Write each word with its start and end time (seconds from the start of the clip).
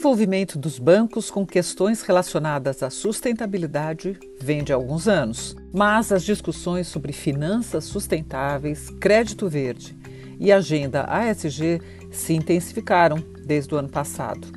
envolvimento 0.00 0.58
dos 0.58 0.78
bancos 0.78 1.30
com 1.30 1.44
questões 1.44 2.00
relacionadas 2.00 2.82
à 2.82 2.88
sustentabilidade 2.88 4.18
vem 4.40 4.64
de 4.64 4.72
alguns 4.72 5.06
anos, 5.06 5.54
mas 5.70 6.10
as 6.10 6.24
discussões 6.24 6.88
sobre 6.88 7.12
finanças 7.12 7.84
sustentáveis, 7.84 8.88
crédito 8.98 9.46
verde 9.46 9.94
e 10.38 10.50
agenda 10.50 11.04
ASG 11.04 11.82
se 12.10 12.32
intensificaram 12.32 13.18
desde 13.44 13.74
o 13.74 13.76
ano 13.76 13.90
passado. 13.90 14.48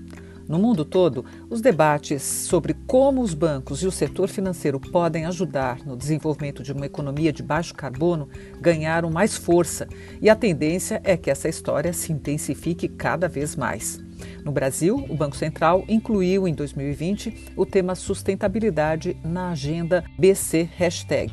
No 0.48 0.60
mundo 0.60 0.84
todo, 0.84 1.24
os 1.50 1.62
debates 1.62 2.22
sobre 2.22 2.74
como 2.86 3.22
os 3.22 3.34
bancos 3.34 3.82
e 3.82 3.88
o 3.88 3.92
setor 3.92 4.28
financeiro 4.28 4.78
podem 4.78 5.26
ajudar 5.26 5.80
no 5.86 5.96
desenvolvimento 5.96 6.62
de 6.62 6.74
uma 6.74 6.86
economia 6.86 7.32
de 7.32 7.42
baixo 7.42 7.74
carbono 7.74 8.28
ganharam 8.60 9.10
mais 9.10 9.38
força 9.38 9.88
e 10.22 10.30
a 10.30 10.36
tendência 10.36 11.02
é 11.06 11.16
que 11.16 11.32
essa 11.32 11.48
história 11.48 11.94
se 11.94 12.12
intensifique 12.12 12.90
cada 12.90 13.30
vez 13.30 13.56
mais. 13.56 14.04
No 14.44 14.52
Brasil, 14.52 15.06
o 15.10 15.16
Banco 15.16 15.36
Central 15.36 15.86
incluiu 15.88 16.46
em 16.46 16.54
2020 16.54 17.54
o 17.56 17.66
tema 17.66 17.96
sustentabilidade 17.96 19.16
na 19.24 19.52
agenda 19.52 20.04
BC 20.20 20.70
Hashtag. 20.76 21.32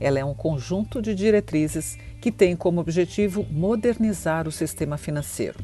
Ela 0.00 0.18
é 0.18 0.24
um 0.24 0.34
conjunto 0.34 1.00
de 1.00 1.14
diretrizes 1.14 1.96
que 2.20 2.32
tem 2.32 2.56
como 2.56 2.80
objetivo 2.80 3.46
modernizar 3.50 4.48
o 4.48 4.52
sistema 4.52 4.96
financeiro. 4.96 5.58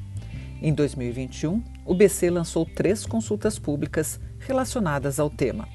Em 0.64 0.72
2021, 0.72 1.62
o 1.84 1.94
BC 1.94 2.30
lançou 2.30 2.64
três 2.64 3.04
consultas 3.04 3.58
públicas 3.58 4.18
relacionadas 4.38 5.20
ao 5.20 5.28
tema. 5.28 5.68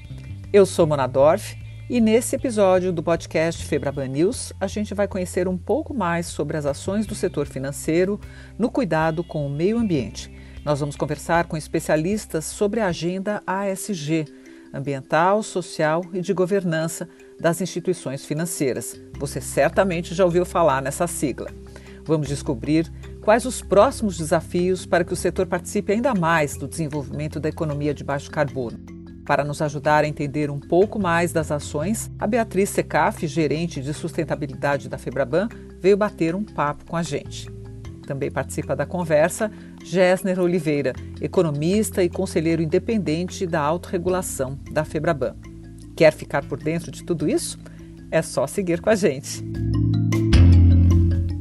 Eu 0.52 0.66
sou 0.66 0.84
Mona 0.84 1.06
Dorf 1.06 1.56
e 1.88 2.00
nesse 2.00 2.34
episódio 2.34 2.92
do 2.92 3.00
podcast 3.00 3.64
Febraban 3.64 4.08
News 4.08 4.52
a 4.58 4.66
gente 4.66 4.92
vai 4.92 5.06
conhecer 5.06 5.46
um 5.46 5.56
pouco 5.56 5.94
mais 5.94 6.26
sobre 6.26 6.56
as 6.56 6.66
ações 6.66 7.06
do 7.06 7.14
setor 7.14 7.46
financeiro 7.46 8.20
no 8.58 8.68
cuidado 8.68 9.22
com 9.22 9.46
o 9.46 9.50
meio 9.50 9.78
ambiente 9.78 10.28
nós 10.64 10.80
vamos 10.80 10.94
conversar 10.94 11.46
com 11.46 11.56
especialistas 11.56 12.44
sobre 12.44 12.80
a 12.80 12.88
agenda 12.88 13.42
ASG, 13.46 14.26
ambiental, 14.74 15.42
social 15.42 16.04
e 16.12 16.20
de 16.20 16.34
governança 16.34 17.08
das 17.40 17.62
instituições 17.62 18.24
financeiras. 18.26 19.00
Você 19.18 19.40
certamente 19.40 20.14
já 20.14 20.24
ouviu 20.24 20.44
falar 20.44 20.82
nessa 20.82 21.06
sigla. 21.06 21.50
Vamos 22.04 22.28
descobrir 22.28 22.90
quais 23.20 23.44
os 23.44 23.60
próximos 23.62 24.16
desafios 24.16 24.86
para 24.86 25.04
que 25.04 25.12
o 25.12 25.16
setor 25.16 25.46
participe 25.46 25.92
ainda 25.92 26.14
mais 26.14 26.56
do 26.56 26.66
desenvolvimento 26.66 27.38
da 27.38 27.48
economia 27.48 27.94
de 27.94 28.02
baixo 28.02 28.30
carbono. 28.30 28.78
Para 29.24 29.44
nos 29.44 29.62
ajudar 29.62 30.04
a 30.04 30.08
entender 30.08 30.50
um 30.50 30.58
pouco 30.58 30.98
mais 30.98 31.32
das 31.32 31.52
ações, 31.52 32.10
a 32.18 32.26
Beatriz 32.26 32.70
Secaf, 32.70 33.26
gerente 33.26 33.80
de 33.80 33.94
sustentabilidade 33.94 34.88
da 34.88 34.98
Febraban, 34.98 35.48
veio 35.78 35.96
bater 35.96 36.34
um 36.34 36.42
papo 36.42 36.84
com 36.84 36.96
a 36.96 37.02
gente. 37.02 37.48
Também 38.06 38.30
participa 38.30 38.74
da 38.74 38.84
conversa 38.84 39.52
Gessner 39.84 40.40
Oliveira, 40.40 40.92
economista 41.20 42.02
e 42.02 42.08
conselheiro 42.08 42.60
independente 42.60 43.46
da 43.46 43.60
autorregulação 43.60 44.58
da 44.72 44.84
Febraban. 44.84 45.36
Quer 45.94 46.12
ficar 46.12 46.44
por 46.44 46.58
dentro 46.58 46.90
de 46.90 47.04
tudo 47.04 47.28
isso? 47.28 47.58
É 48.10 48.22
só 48.22 48.46
seguir 48.48 48.80
com 48.80 48.90
a 48.90 48.96
gente. 48.96 49.44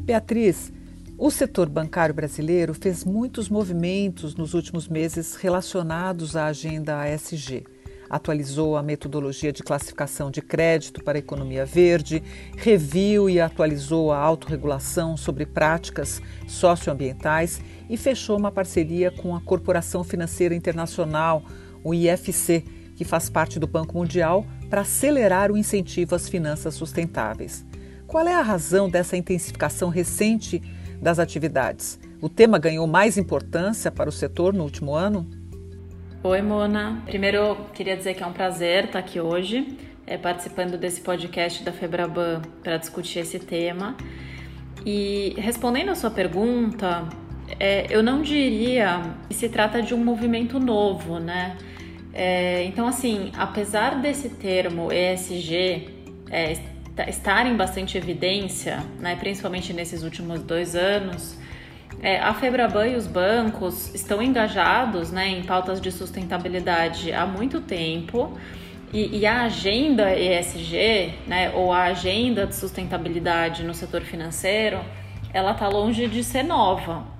Beatriz, 0.03 0.71
o 1.19 1.29
setor 1.29 1.67
bancário 1.67 2.15
brasileiro 2.15 2.73
fez 2.73 3.03
muitos 3.03 3.49
movimentos 3.49 4.35
nos 4.35 4.53
últimos 4.53 4.87
meses 4.87 5.35
relacionados 5.35 6.35
à 6.37 6.45
agenda 6.45 7.01
ASG 7.01 7.65
atualizou 8.09 8.75
a 8.75 8.81
metodologia 8.81 9.53
de 9.53 9.61
classificação 9.61 10.31
de 10.31 10.41
crédito 10.41 11.03
para 11.03 11.17
a 11.17 11.19
economia 11.19 11.65
verde, 11.65 12.23
reviu 12.57 13.29
e 13.29 13.39
atualizou 13.39 14.11
a 14.11 14.17
autorregulação 14.17 15.15
sobre 15.15 15.45
práticas 15.45 16.21
socioambientais 16.47 17.61
e 17.87 17.95
fechou 17.95 18.37
uma 18.37 18.51
parceria 18.51 19.11
com 19.11 19.35
a 19.35 19.41
Corporação 19.41 20.03
Financeira 20.03 20.55
Internacional, 20.55 21.43
o 21.83 21.93
IFC, 21.93 22.63
que 22.95 23.05
faz 23.05 23.29
parte 23.29 23.59
do 23.59 23.67
Banco 23.67 23.95
Mundial, 23.95 24.45
para 24.69 24.81
acelerar 24.81 25.51
o 25.51 25.57
incentivo 25.57 26.15
às 26.15 26.27
finanças 26.27 26.73
sustentáveis. 26.73 27.63
Qual 28.07 28.27
é 28.27 28.33
a 28.33 28.41
razão 28.41 28.89
dessa 28.89 29.15
intensificação 29.15 29.89
recente 29.89 30.61
das 31.01 31.19
atividades? 31.19 31.99
O 32.21 32.27
tema 32.27 32.59
ganhou 32.59 32.85
mais 32.85 33.17
importância 33.17 33.91
para 33.91 34.09
o 34.09 34.11
setor 34.11 34.53
no 34.53 34.63
último 34.63 34.93
ano? 34.93 35.27
Oi, 36.21 36.41
Mona. 36.41 37.01
Primeiro, 37.05 37.55
queria 37.73 37.95
dizer 37.95 38.13
que 38.13 38.21
é 38.21 38.25
um 38.25 38.33
prazer 38.33 38.85
estar 38.85 38.99
aqui 38.99 39.21
hoje, 39.21 39.77
é, 40.05 40.17
participando 40.17 40.77
desse 40.77 40.99
podcast 40.99 41.63
da 41.63 41.71
Febraban 41.71 42.41
para 42.61 42.77
discutir 42.77 43.19
esse 43.19 43.39
tema. 43.39 43.95
E 44.85 45.33
respondendo 45.37 45.89
a 45.89 45.95
sua 45.95 46.11
pergunta, 46.11 47.07
é, 47.59 47.85
eu 47.89 48.03
não 48.03 48.21
diria 48.21 49.15
que 49.29 49.33
se 49.33 49.47
trata 49.47 49.81
de 49.81 49.93
um 49.93 50.03
movimento 50.03 50.59
novo, 50.59 51.19
né? 51.19 51.57
É, 52.13 52.63
então, 52.65 52.87
assim, 52.87 53.31
apesar 53.37 54.01
desse 54.01 54.29
termo 54.29 54.91
ESG 54.91 55.87
é, 56.29 56.53
estar 57.07 57.45
em 57.45 57.55
bastante 57.55 57.97
evidência, 57.97 58.83
né, 58.99 59.15
principalmente 59.15 59.71
nesses 59.73 60.03
últimos 60.03 60.41
dois 60.41 60.75
anos, 60.75 61.37
é, 62.01 62.19
a 62.19 62.33
Febraban 62.33 62.87
e 62.87 62.95
os 62.95 63.05
bancos 63.05 63.93
estão 63.93 64.21
engajados 64.21 65.11
né, 65.11 65.27
em 65.27 65.43
pautas 65.43 65.81
de 65.81 65.91
sustentabilidade 65.91 67.11
há 67.11 67.25
muito 67.25 67.59
tempo 67.61 68.37
e, 68.93 69.19
e 69.19 69.25
a 69.25 69.43
agenda 69.43 70.17
ESG, 70.17 71.13
né, 71.27 71.51
ou 71.53 71.71
a 71.71 71.83
agenda 71.83 72.47
de 72.47 72.55
sustentabilidade 72.55 73.63
no 73.63 73.73
setor 73.73 74.01
financeiro, 74.01 74.79
ela 75.33 75.51
está 75.51 75.67
longe 75.67 76.07
de 76.07 76.23
ser 76.23 76.43
nova. 76.43 77.18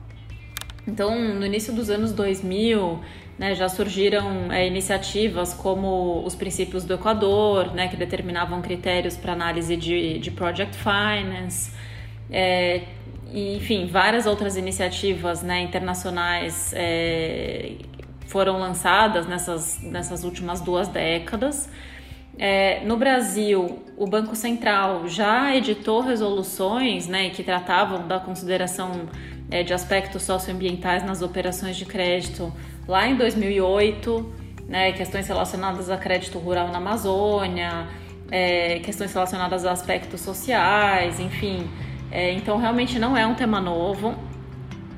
Então, 0.88 1.18
no 1.36 1.46
início 1.46 1.74
dos 1.74 1.90
anos 1.90 2.12
2000, 2.12 3.00
né, 3.38 3.56
já 3.56 3.70
surgiram 3.70 4.52
é, 4.52 4.68
iniciativas 4.68 5.54
como 5.54 6.24
os 6.26 6.36
princípios 6.36 6.84
do 6.84 6.94
Equador, 6.94 7.74
né, 7.74 7.88
que 7.88 7.96
determinavam 7.96 8.62
critérios 8.62 9.16
para 9.16 9.34
análise 9.34 9.76
de, 9.78 10.20
de 10.20 10.32
project 10.32 10.76
finance. 10.78 11.72
É, 12.30 12.84
e, 13.32 13.58
enfim, 13.58 13.86
várias 13.86 14.26
outras 14.26 14.58
iniciativas 14.58 15.42
né, 15.44 15.62
internacionais 15.62 16.74
é, 16.76 17.74
foram 18.26 18.60
lançadas 18.60 19.28
nessas, 19.28 19.82
nessas 19.82 20.24
últimas 20.24 20.62
duas 20.62 20.88
décadas. 20.88 21.70
É, 22.38 22.86
no 22.86 22.96
Brasil, 22.96 23.84
o 23.98 24.08
Banco 24.08 24.36
Central 24.36 25.08
já 25.08 25.56
editou 25.56 26.02
resoluções 26.02 27.08
né, 27.08 27.30
que 27.30 27.44
tratavam 27.44 28.08
da 28.08 28.20
consideração 28.20 29.10
é, 29.50 29.64
de 29.64 29.74
aspectos 29.74 30.24
socioambientais 30.24 31.04
nas 31.04 31.22
operações 31.22 31.76
de 31.76 31.86
crédito 31.86 32.54
lá 32.88 33.08
em 33.08 33.16
2008, 33.16 34.34
né, 34.68 34.92
questões 34.92 35.28
relacionadas 35.28 35.90
a 35.90 35.98
crédito 35.98 36.40
rural 36.40 36.70
na 36.70 36.78
Amazônia, 36.78 37.88
é, 38.32 38.80
questões 38.80 39.14
relacionadas 39.14 39.66
a 39.66 39.72
aspectos 39.72 40.22
sociais, 40.22 41.20
enfim. 41.20 41.70
É, 42.12 42.32
então, 42.34 42.58
realmente 42.58 42.98
não 42.98 43.16
é 43.16 43.26
um 43.26 43.36
tema 43.36 43.62
novo. 43.62 44.16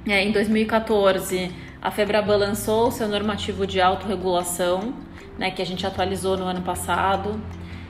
É, 0.08 0.24
em 0.24 0.32
2014, 0.32 1.52
a 1.82 1.92
Febraban 1.92 2.38
lançou 2.38 2.88
o 2.88 2.92
seu 2.92 3.08
normativo 3.08 3.68
de 3.68 3.82
autorregulação, 3.82 4.94
né, 5.38 5.52
que 5.52 5.62
a 5.62 5.66
gente 5.66 5.86
atualizou 5.86 6.38
no 6.38 6.46
ano 6.46 6.62
passado. 6.62 7.42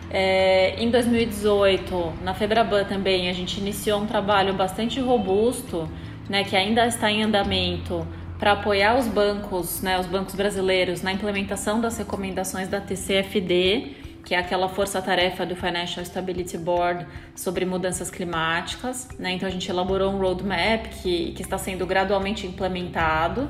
É, 0.10 0.76
em 0.78 0.90
2018, 0.90 2.14
na 2.24 2.34
Febraban 2.34 2.84
também, 2.84 3.30
a 3.30 3.34
gente 3.34 3.60
iniciou 3.60 4.02
um 4.02 4.06
trabalho 4.06 4.54
bastante 4.54 5.00
robusto, 5.00 5.88
né, 6.30 6.44
que 6.44 6.56
ainda 6.56 6.86
está 6.86 7.12
em 7.12 7.24
andamento, 7.24 8.08
para 8.40 8.54
apoiar 8.54 8.98
os 8.98 9.08
bancos, 9.08 9.82
né, 9.82 10.00
os 10.00 10.08
bancos 10.08 10.34
brasileiros, 10.34 11.02
na 11.02 11.14
implementação 11.14 11.80
das 11.80 11.98
recomendações 11.98 12.68
da 12.68 12.82
TCFD, 12.82 13.96
que 14.26 14.34
é 14.34 14.38
aquela 14.38 14.70
força-tarefa 14.70 15.46
do 15.46 15.56
Financial 15.56 16.04
Stability 16.04 16.58
Board 16.58 17.06
sobre 17.36 17.66
mudanças 17.66 18.10
climáticas. 18.10 19.08
Né? 19.20 19.34
Então, 19.34 19.48
a 19.48 19.52
gente 19.52 19.70
elaborou 19.70 20.12
um 20.12 20.18
roadmap 20.18 20.88
que, 20.88 21.34
que 21.34 21.42
está 21.42 21.58
sendo 21.58 21.86
gradualmente 21.86 22.48
implementado. 22.48 23.50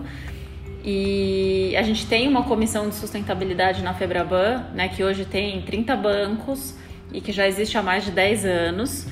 E 0.83 1.75
a 1.77 1.83
gente 1.83 2.07
tem 2.07 2.27
uma 2.27 2.44
comissão 2.44 2.89
de 2.89 2.95
sustentabilidade 2.95 3.83
na 3.83 3.94
Febraban, 3.94 4.65
né, 4.74 4.88
que 4.89 5.03
hoje 5.03 5.25
tem 5.25 5.62
30 5.62 5.95
bancos 5.95 6.75
e 7.13 7.21
que 7.21 7.31
já 7.31 7.47
existe 7.47 7.77
há 7.77 7.83
mais 7.83 8.03
de 8.03 8.12
10 8.12 8.45
anos. 8.45 9.07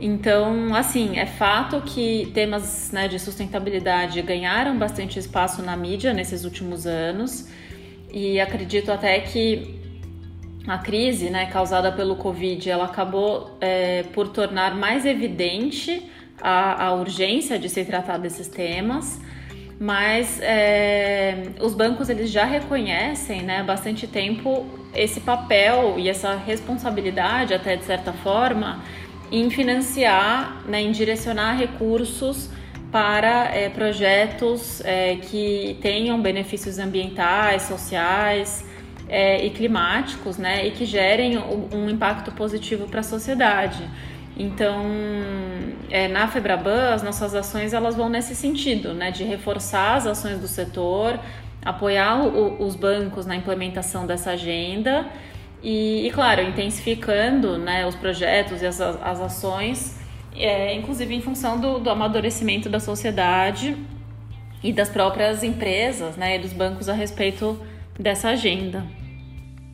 Então, 0.00 0.74
assim, 0.74 1.18
é 1.18 1.26
fato 1.26 1.80
que 1.80 2.30
temas 2.32 2.92
né, 2.92 3.08
de 3.08 3.18
sustentabilidade 3.18 4.22
ganharam 4.22 4.78
bastante 4.78 5.18
espaço 5.18 5.60
na 5.60 5.76
mídia 5.76 6.12
nesses 6.12 6.44
últimos 6.44 6.86
anos. 6.86 7.48
E 8.12 8.40
acredito 8.40 8.92
até 8.92 9.18
que 9.20 9.78
a 10.66 10.78
crise 10.78 11.30
né, 11.30 11.46
causada 11.46 11.90
pelo 11.90 12.14
Covid 12.16 12.70
ela 12.70 12.84
acabou 12.84 13.56
é, 13.60 14.04
por 14.14 14.28
tornar 14.28 14.76
mais 14.76 15.04
evidente 15.04 16.08
a, 16.40 16.86
a, 16.86 16.94
urgência 16.94 17.58
de 17.58 17.68
se 17.68 17.84
tratar 17.84 18.18
desses 18.18 18.48
temas, 18.48 19.20
mas 19.80 20.40
é, 20.40 21.52
os 21.60 21.74
bancos 21.74 22.08
eles 22.08 22.30
já 22.30 22.44
reconhecem 22.44 23.42
né, 23.42 23.58
há 23.58 23.64
bastante 23.64 24.06
tempo 24.06 24.66
esse 24.94 25.20
papel 25.20 25.94
e 25.98 26.08
essa 26.08 26.36
responsabilidade, 26.36 27.54
até 27.54 27.76
de 27.76 27.84
certa 27.84 28.12
forma, 28.12 28.82
em 29.30 29.50
financiar, 29.50 30.62
né, 30.66 30.80
em 30.80 30.92
direcionar 30.92 31.54
recursos 31.54 32.50
para 32.90 33.54
é, 33.54 33.68
projetos 33.68 34.80
é, 34.84 35.16
que 35.16 35.78
tenham 35.82 36.20
benefícios 36.20 36.78
ambientais, 36.78 37.62
sociais 37.62 38.64
é, 39.08 39.44
e 39.44 39.50
climáticos, 39.50 40.38
né, 40.38 40.66
e 40.66 40.70
que 40.70 40.84
gerem 40.84 41.36
um, 41.38 41.88
impacto 41.88 42.32
positivo 42.32 42.86
para 42.86 43.00
a 43.00 43.02
sociedade. 43.02 43.82
Então, 44.36 44.84
na 46.12 46.28
Febraban, 46.28 46.94
as 46.94 47.02
nossas 47.02 47.34
ações 47.34 47.72
elas 47.72 47.96
vão 47.96 48.08
nesse 48.08 48.36
sentido, 48.36 48.94
né, 48.94 49.10
de 49.10 49.24
reforçar 49.24 49.96
as 49.96 50.06
ações 50.06 50.38
do 50.38 50.46
setor, 50.46 51.18
apoiar 51.64 52.24
o, 52.24 52.64
os 52.64 52.76
bancos 52.76 53.26
na 53.26 53.34
implementação 53.34 54.06
dessa 54.06 54.30
agenda 54.30 55.06
e, 55.62 56.06
e 56.06 56.10
claro, 56.10 56.42
intensificando 56.42 57.58
né, 57.58 57.86
os 57.86 57.94
projetos 57.94 58.62
e 58.62 58.66
as, 58.66 58.80
as 58.80 59.20
ações, 59.20 59.96
é, 60.34 60.74
inclusive 60.74 61.14
em 61.14 61.20
função 61.20 61.58
do, 61.58 61.78
do 61.78 61.90
amadurecimento 61.90 62.68
da 62.68 62.78
sociedade 62.78 63.76
e 64.62 64.72
das 64.72 64.88
próprias 64.88 65.42
empresas 65.42 66.16
né, 66.16 66.36
e 66.36 66.38
dos 66.38 66.52
bancos 66.52 66.88
a 66.88 66.92
respeito 66.92 67.58
dessa 67.98 68.28
agenda. 68.28 68.86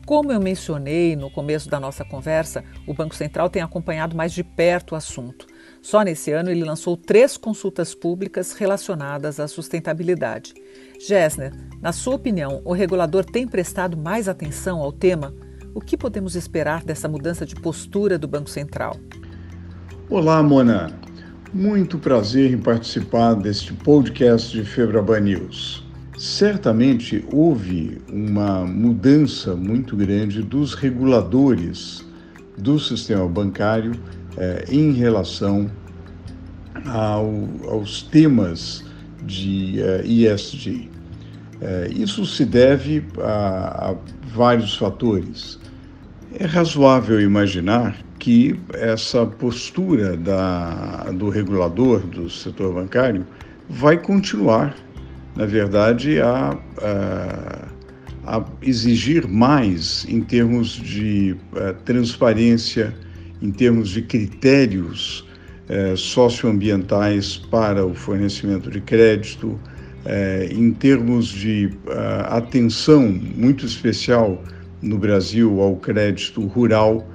Como 0.05 0.31
eu 0.31 0.39
mencionei 0.39 1.15
no 1.15 1.31
começo 1.31 1.67
da 1.67 1.79
nossa 1.79 2.05
conversa, 2.05 2.63
o 2.85 2.93
Banco 2.93 3.15
Central 3.15 3.49
tem 3.49 3.63
acompanhado 3.63 4.15
mais 4.15 4.31
de 4.31 4.43
perto 4.43 4.91
o 4.91 4.95
assunto. 4.95 5.47
Só 5.81 6.03
nesse 6.03 6.31
ano 6.31 6.51
ele 6.51 6.63
lançou 6.63 6.95
três 6.95 7.37
consultas 7.37 7.95
públicas 7.95 8.53
relacionadas 8.53 9.39
à 9.39 9.47
sustentabilidade. 9.47 10.53
Gessner, 10.99 11.53
na 11.81 11.91
sua 11.91 12.15
opinião, 12.15 12.61
o 12.63 12.71
regulador 12.71 13.25
tem 13.25 13.47
prestado 13.47 13.97
mais 13.97 14.29
atenção 14.29 14.79
ao 14.79 14.91
tema? 14.91 15.33
O 15.75 15.81
que 15.81 15.97
podemos 15.97 16.37
esperar 16.37 16.85
dessa 16.85 17.05
mudança 17.05 17.45
de 17.45 17.53
postura 17.53 18.17
do 18.17 18.29
Banco 18.29 18.49
Central? 18.49 18.95
Olá, 20.09 20.41
Mona. 20.41 20.97
Muito 21.53 21.99
prazer 21.99 22.53
em 22.53 22.57
participar 22.57 23.33
deste 23.33 23.73
podcast 23.73 24.55
de 24.57 24.63
Febraban 24.63 25.19
News. 25.19 25.85
Certamente 26.17 27.25
houve 27.29 28.01
uma 28.09 28.65
mudança 28.65 29.53
muito 29.53 29.97
grande 29.97 30.41
dos 30.41 30.73
reguladores 30.73 32.05
do 32.57 32.79
sistema 32.79 33.27
bancário 33.27 33.91
eh, 34.37 34.63
em 34.69 34.93
relação 34.93 35.69
ao, 36.85 37.29
aos 37.69 38.01
temas 38.01 38.81
de 39.25 39.81
eh, 39.81 40.03
ESG. 40.05 40.94
Eh, 41.65 41.89
isso 41.95 42.25
se 42.25 42.45
deve 42.45 43.03
a, 43.19 43.91
a 43.91 43.95
vários 44.33 44.77
fatores. 44.77 45.59
É 46.39 46.45
razoável 46.45 47.19
imaginar 47.19 47.97
que 48.19 48.59
essa 48.73 49.25
postura 49.25 50.15
da, 50.15 51.11
do 51.11 51.29
regulador 51.29 52.01
do 52.01 52.29
setor 52.29 52.73
bancário 52.73 53.25
vai 53.69 53.97
continuar 53.97 54.75
na 55.35 55.45
verdade, 55.45 56.21
a, 56.21 56.57
a, 56.81 58.37
a 58.37 58.45
exigir 58.61 59.27
mais 59.27 60.05
em 60.07 60.21
termos 60.21 60.69
de 60.69 61.35
eh, 61.55 61.75
transparência, 61.83 62.95
em 63.41 63.51
termos 63.51 63.89
de 63.89 64.01
critérios 64.01 65.27
eh, 65.67 65.93
socioambientais 65.97 67.37
para 67.37 67.85
o 67.85 67.93
fornecimento 67.93 68.71
de 68.71 68.79
crédito, 68.79 69.59
eh, 70.05 70.49
em 70.51 70.71
termos 70.71 71.27
de 71.27 71.71
atenção 72.27 73.11
muito 73.35 73.65
especial 73.65 74.41
no 74.81 74.97
Brasil 74.97 75.61
ao 75.61 75.75
crédito 75.77 76.45
rural, 76.45 77.07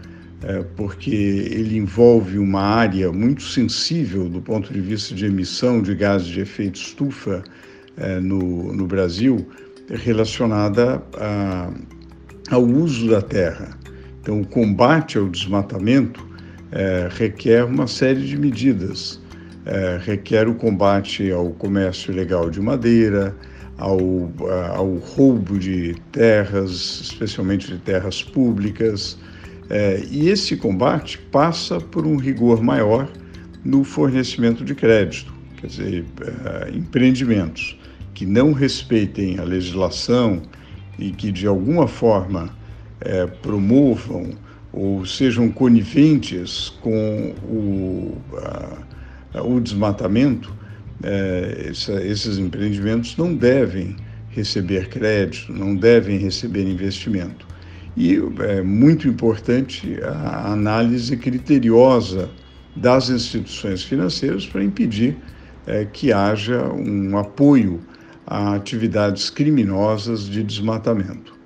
porque 0.75 1.10
ele 1.10 1.76
envolve 1.76 2.38
uma 2.38 2.62
área 2.62 3.12
muito 3.12 3.42
sensível 3.42 4.26
do 4.26 4.40
ponto 4.40 4.72
de 4.72 4.81
vista 4.81 5.14
de 5.14 5.26
emissão 5.26 5.82
de 5.82 5.94
gases 5.94 6.28
de 6.28 6.40
efeito 6.40 6.76
estufa 6.76 7.44
é, 8.00 8.19
no, 8.19 8.72
no 8.72 8.87
Brasil 8.87 9.46
relacionada 9.90 11.02
a, 11.19 11.70
ao 12.50 12.64
uso 12.64 13.10
da 13.10 13.20
terra. 13.20 13.76
Então, 14.20 14.40
o 14.40 14.46
combate 14.46 15.19
ao 15.19 15.28
desmatamento 15.28 16.26
é, 16.72 17.08
requer 17.10 17.64
uma 17.64 17.87
série 17.87 18.25
de 18.25 18.38
medidas. 18.38 19.19
É, 19.72 20.00
requer 20.05 20.49
o 20.49 20.55
combate 20.55 21.31
ao 21.31 21.50
comércio 21.50 22.11
ilegal 22.12 22.50
de 22.50 22.61
madeira, 22.61 23.37
ao, 23.78 24.00
ao 24.75 24.96
roubo 24.96 25.56
de 25.61 25.94
terras, 26.11 27.00
especialmente 27.00 27.69
de 27.69 27.78
terras 27.78 28.20
públicas. 28.20 29.17
É, 29.70 30.02
e 30.11 30.28
esse 30.28 30.56
combate 30.56 31.19
passa 31.31 31.81
por 31.81 32.05
um 32.05 32.17
rigor 32.17 32.61
maior 32.61 33.08
no 33.64 33.84
fornecimento 33.84 34.64
de 34.64 34.75
crédito, 34.75 35.32
quer 35.58 35.69
dizer, 35.69 36.05
é, 36.20 36.76
empreendimentos 36.76 37.78
que 38.12 38.26
não 38.26 38.52
respeitem 38.52 39.38
a 39.38 39.44
legislação 39.44 40.43
e 40.99 41.12
que 41.12 41.31
de 41.31 41.46
alguma 41.46 41.87
forma 41.87 42.50
é, 43.00 43.26
promovam 43.26 44.32
ou 44.73 45.06
sejam 45.06 45.49
coniventes 45.49 46.70
com 46.82 47.34
o, 47.49 48.19
a, 48.37 48.78
o 49.34 49.60
desmatamento, 49.60 50.52
é, 51.02 51.66
essa, 51.70 52.02
esses 52.04 52.38
empreendimentos 52.38 53.16
não 53.16 53.34
devem 53.34 53.96
receber 54.30 54.88
crédito, 54.88 55.52
não 55.52 55.74
devem 55.74 56.18
receber 56.18 56.68
investimento. 56.68 57.46
E 57.96 58.18
é 58.40 58.62
muito 58.62 59.08
importante 59.08 59.98
a 60.02 60.52
análise 60.52 61.16
criteriosa 61.16 62.30
das 62.76 63.10
instituições 63.10 63.82
financeiras 63.82 64.46
para 64.46 64.62
impedir 64.62 65.16
é, 65.66 65.84
que 65.84 66.12
haja 66.12 66.64
um 66.72 67.16
apoio 67.18 67.80
a 68.26 68.54
atividades 68.54 69.28
criminosas 69.28 70.26
de 70.26 70.42
desmatamento. 70.44 71.39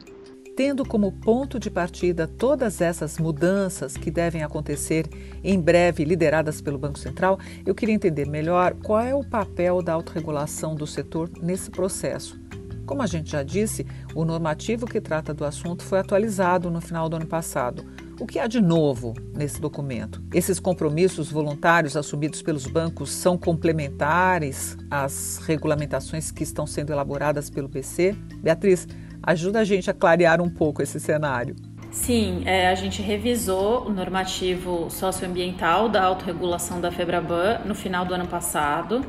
Tendo 0.57 0.85
como 0.85 1.11
ponto 1.11 1.59
de 1.59 1.69
partida 1.69 2.29
todas 2.29 2.81
essas 2.81 3.19
mudanças 3.19 3.97
que 3.97 4.09
devem 4.09 4.45
acontecer 4.45 5.09
em 5.43 5.61
breve, 5.61 6.05
lideradas 6.05 6.61
pelo 6.61 6.79
Banco 6.79 6.97
Central, 6.97 7.41
eu 7.67 7.75
queria 7.75 7.95
entender 7.95 8.25
melhor 8.29 8.73
qual 8.75 9.01
é 9.01 9.13
o 9.13 9.25
papel 9.25 9.83
da 9.83 9.93
autorregulação 9.95 10.77
do 10.77 10.87
setor 10.87 11.29
nesse 11.43 11.73
processo. 11.73 12.41
Como 12.87 13.03
a 13.03 13.07
gente 13.07 13.33
já 13.33 13.43
disse, 13.43 13.85
o 14.15 14.25
normativo 14.25 14.87
que 14.87 15.01
trata 15.01 15.35
do 15.35 15.45
assunto 15.45 15.83
foi 15.83 15.99
atualizado 15.99 16.71
no 16.71 16.81
final 16.81 17.09
do 17.09 17.17
ano 17.17 17.27
passado. 17.27 17.85
O 18.21 18.27
que 18.27 18.39
há 18.39 18.47
de 18.47 18.61
novo 18.61 19.13
nesse 19.35 19.61
documento? 19.61 20.23
Esses 20.33 20.61
compromissos 20.61 21.33
voluntários 21.33 21.97
assumidos 21.97 22.43
pelos 22.43 22.65
bancos 22.65 23.11
são 23.11 23.37
complementares 23.37 24.77
às 24.89 25.39
regulamentações 25.39 26.31
que 26.31 26.45
estão 26.45 26.65
sendo 26.65 26.93
elaboradas 26.93 27.51
pelo 27.51 27.67
BC? 27.67 28.15
Beatriz, 28.41 28.87
ajuda 29.27 29.61
a 29.61 29.65
gente 29.65 29.91
a 29.91 29.95
clarear 29.95 30.41
um 30.41 30.49
pouco 30.49 30.83
esse 30.83 31.01
cenário. 31.01 31.57
Sim, 31.91 32.43
é, 32.45 32.69
a 32.69 32.75
gente 32.75 33.01
revisou 33.01 33.87
o 33.87 33.91
normativo 33.91 34.91
socioambiental 34.91 35.89
da 35.89 36.03
autorregulação 36.03 36.81
da 36.81 36.91
FEBRABAN 36.91 37.61
no 37.65 37.75
final 37.75 38.05
do 38.05 38.13
ano 38.13 38.27
passado. 38.27 39.05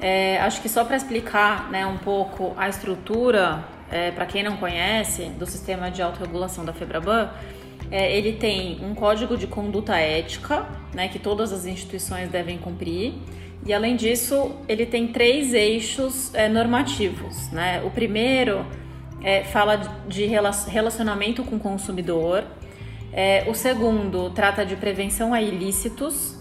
É, 0.00 0.38
acho 0.40 0.62
que 0.62 0.68
só 0.68 0.82
para 0.82 0.96
explicar 0.96 1.70
né, 1.70 1.86
um 1.86 1.98
pouco 1.98 2.54
a 2.56 2.68
estrutura, 2.68 3.64
é, 3.90 4.10
para 4.10 4.24
quem 4.24 4.42
não 4.42 4.56
conhece, 4.56 5.26
do 5.38 5.46
sistema 5.46 5.90
de 5.90 6.00
autorregulação 6.00 6.64
da 6.64 6.72
FEBRABAN, 6.72 7.30
é, 7.90 8.16
ele 8.16 8.32
tem 8.32 8.78
um 8.82 8.94
código 8.94 9.36
de 9.36 9.46
conduta 9.46 9.96
ética, 9.96 10.66
né, 10.94 11.08
que 11.08 11.18
todas 11.18 11.52
as 11.52 11.66
instituições 11.66 12.30
devem 12.30 12.56
cumprir. 12.56 13.14
E 13.64 13.74
além 13.74 13.94
disso, 13.94 14.52
ele 14.68 14.86
tem 14.86 15.08
três 15.08 15.52
eixos 15.52 16.34
é, 16.34 16.48
normativos. 16.48 17.50
Né? 17.50 17.82
O 17.84 17.90
primeiro 17.90 18.64
é, 19.22 19.44
fala 19.44 19.76
de 20.08 20.26
relacionamento 20.26 21.42
com 21.44 21.56
o 21.56 21.60
consumidor. 21.60 22.44
É, 23.12 23.44
o 23.48 23.54
segundo 23.54 24.30
trata 24.30 24.64
de 24.64 24.76
prevenção 24.76 25.32
a 25.32 25.40
ilícitos. 25.40 26.36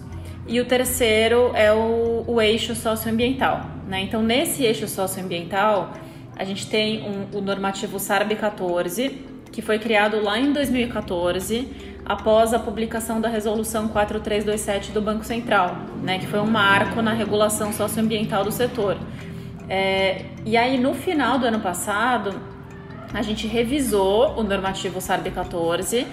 E 0.48 0.60
o 0.62 0.66
terceiro 0.66 1.52
é 1.56 1.74
o, 1.74 2.24
o 2.28 2.40
eixo 2.40 2.76
socioambiental. 2.76 3.66
Né? 3.88 4.02
Então, 4.02 4.22
nesse 4.22 4.64
eixo 4.64 4.88
socioambiental, 4.88 5.94
a 6.36 6.44
gente 6.44 6.68
tem 6.68 7.02
um, 7.02 7.38
o 7.38 7.42
normativo 7.42 8.00
SARB 8.00 8.36
14, 8.36 9.26
que 9.52 9.62
foi 9.62 9.80
criado 9.80 10.22
lá 10.22 10.38
em 10.38 10.54
2014, 10.54 11.68
após 12.06 12.54
a 12.54 12.60
publicação 12.60 13.20
da 13.20 13.28
Resolução 13.28 13.88
4327 13.88 14.92
do 14.92 15.02
Banco 15.02 15.24
Central, 15.24 15.78
né, 16.04 16.20
que 16.20 16.28
foi 16.28 16.40
um 16.40 16.46
marco 16.46 17.02
na 17.02 17.14
regulação 17.14 17.74
socioambiental 17.74 18.44
do 18.44 18.52
setor. 18.52 18.98
É, 19.68 20.26
e 20.46 20.56
aí, 20.56 20.78
no 20.78 20.94
final 20.94 21.40
do 21.40 21.48
ano 21.48 21.60
passado, 21.60 22.40
a 23.14 23.22
gente 23.22 23.48
revisou 23.48 24.38
o 24.38 24.44
normativo 24.44 25.00
SARB 25.00 25.32
14 25.32 26.06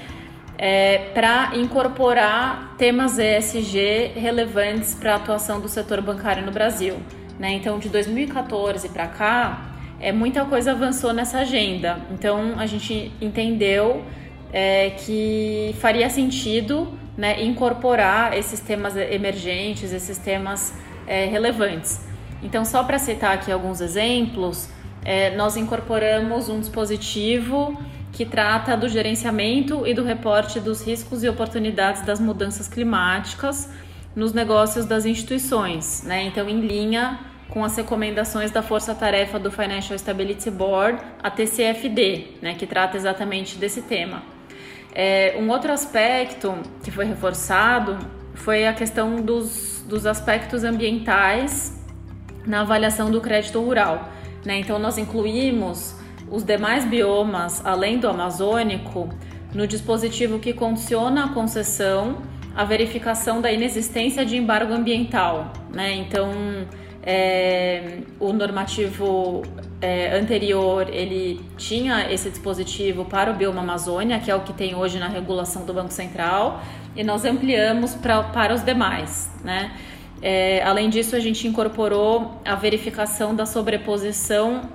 é, 0.59 1.11
para 1.13 1.57
incorporar 1.57 2.75
temas 2.79 3.19
ESG 3.19 4.13
relevantes 4.15 4.95
para 4.95 5.15
a 5.15 5.17
atuação 5.17 5.61
do 5.61 5.69
setor 5.69 6.01
bancário 6.01 6.45
no 6.45 6.53
Brasil. 6.53 6.97
Né? 7.39 7.53
Então, 7.55 7.79
de 7.79 7.89
2014 7.89 8.89
para 8.91 9.09
cá, 9.09 9.73
é, 10.01 10.13
muita 10.13 10.45
coisa 10.45 10.73
avançou 10.73 11.13
nessa 11.13 11.39
agenda. 11.39 12.01
Então 12.11 12.55
a 12.59 12.67
gente 12.67 13.13
entendeu 13.21 14.05
é, 14.53 14.91
que 14.91 15.75
faria 15.81 16.11
sentido 16.11 16.93
né, 17.17 17.43
incorporar 17.43 18.37
esses 18.37 18.61
temas 18.61 18.97
emergentes, 18.97 19.93
esses 19.93 20.19
temas 20.19 20.75
é, 21.07 21.27
relevantes. 21.27 22.01
Então, 22.43 22.65
só 22.65 22.83
para 22.83 22.99
citar 22.99 23.35
aqui 23.35 23.53
alguns 23.53 23.81
exemplos, 23.81 24.69
é, 25.05 25.35
nós 25.37 25.57
incorporamos 25.57 26.49
um 26.49 26.61
dispositivo 26.61 27.79
que 28.13 28.27
trata 28.27 28.77
do 28.77 28.89
gerenciamento 28.89 29.87
e 29.87 29.95
do 29.95 30.05
reporte 30.05 30.61
dos 30.61 30.87
riscos 30.87 31.25
e 31.25 31.29
oportunidades 31.29 32.03
das 32.03 32.21
mudanças 32.21 32.69
climáticas 32.69 33.71
nos 34.15 34.33
negócios 34.33 34.85
das 34.85 35.07
instituições, 35.07 36.03
né? 36.05 36.25
Então, 36.25 36.49
em 36.49 36.61
linha 36.61 37.19
com 37.49 37.63
as 37.63 37.77
recomendações 37.77 38.51
da 38.51 38.63
força-tarefa 38.63 39.39
do 39.39 39.51
Financial 39.51 39.95
Stability 39.95 40.51
Board, 40.51 40.99
a 41.23 41.31
TCFD, 41.31 42.39
né, 42.41 42.55
que 42.55 42.67
trata 42.67 42.97
exatamente 42.97 43.59
desse 43.59 43.83
tema. 43.83 44.23
É, 44.95 45.37
um 45.39 45.51
outro 45.51 45.71
aspecto 45.71 46.55
que 46.83 46.91
foi 46.91 47.05
reforçado 47.05 47.99
foi 48.35 48.67
a 48.67 48.73
questão 48.73 49.17
dos, 49.17 49.85
dos 49.87 50.07
aspectos 50.07 50.65
ambientais 50.65 51.79
na 52.47 52.63
avaliação 52.63 53.11
do 53.11 53.21
crédito 53.21 53.61
rural. 53.61 54.11
Né? 54.45 54.59
Então, 54.59 54.79
nós 54.79 54.99
incluímos 54.99 55.95
os 56.31 56.43
demais 56.43 56.85
biomas, 56.85 57.65
além 57.65 57.99
do 57.99 58.09
amazônico, 58.09 59.09
no 59.55 59.67
dispositivo 59.67 60.39
que 60.39 60.53
condiciona 60.53 61.27
a 61.27 61.29
concessão 61.29 62.19
a 62.55 62.65
verificação 62.65 63.41
da 63.41 63.51
inexistência 63.51 64.25
de 64.25 64.37
embargo 64.37 64.73
ambiental. 64.73 65.53
Né? 65.73 65.95
Então, 65.95 66.31
é, 67.03 67.99
o 68.21 68.33
normativo 68.33 69.43
é, 69.81 70.17
anterior 70.17 70.89
ele 70.89 71.41
tinha 71.57 72.13
esse 72.13 72.31
dispositivo 72.31 73.05
para 73.05 73.31
o 73.31 73.35
bioma 73.35 73.61
Amazônia, 73.63 74.21
que 74.21 74.31
é 74.31 74.35
o 74.35 74.41
que 74.41 74.53
tem 74.53 74.75
hoje 74.75 74.99
na 74.99 75.09
regulação 75.09 75.65
do 75.65 75.73
Banco 75.73 75.93
Central, 75.93 76.61
e 76.95 77.03
nós 77.03 77.25
ampliamos 77.25 77.95
pra, 77.95 78.23
para 78.23 78.55
os 78.55 78.63
demais. 78.63 79.31
Né? 79.43 79.73
É, 80.23 80.63
além 80.63 80.89
disso, 80.89 81.17
a 81.17 81.21
gente 81.21 81.49
incorporou 81.49 82.41
a 82.45 82.55
verificação 82.55 83.35
da 83.35 83.45
sobreposição 83.45 84.71